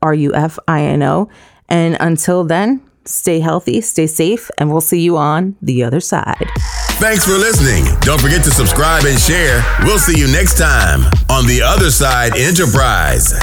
R 0.02 0.13
U 0.13 0.34
F 0.34 0.58
I 0.67 0.84
N 0.84 1.04
O. 1.04 1.30
And 1.67 1.98
until 2.00 2.44
then, 2.44 2.82
stay 3.06 3.39
healthy, 3.39 3.82
stay 3.82 4.06
safe, 4.08 4.52
and 4.58 4.70
we'll 4.72 4.82
see 4.82 5.02
you 5.02 5.17
on 5.17 5.56
the 5.62 5.84
other 5.84 6.00
side. 6.00 6.48
Thanks 7.00 7.26
for 7.26 7.34
listening. 7.34 7.86
Don't 8.02 8.22
forget 8.22 8.44
to 8.44 8.52
subscribe 8.52 9.06
and 9.06 9.20
share. 9.20 9.65
We'll 9.82 10.00
see 10.00 10.20
you 10.20 10.28
next 10.28 10.58
time 10.58 11.02
on 11.30 11.48
The 11.48 11.62
Other 11.63 11.89
Side 11.89 12.38
Enterprise. 12.38 13.34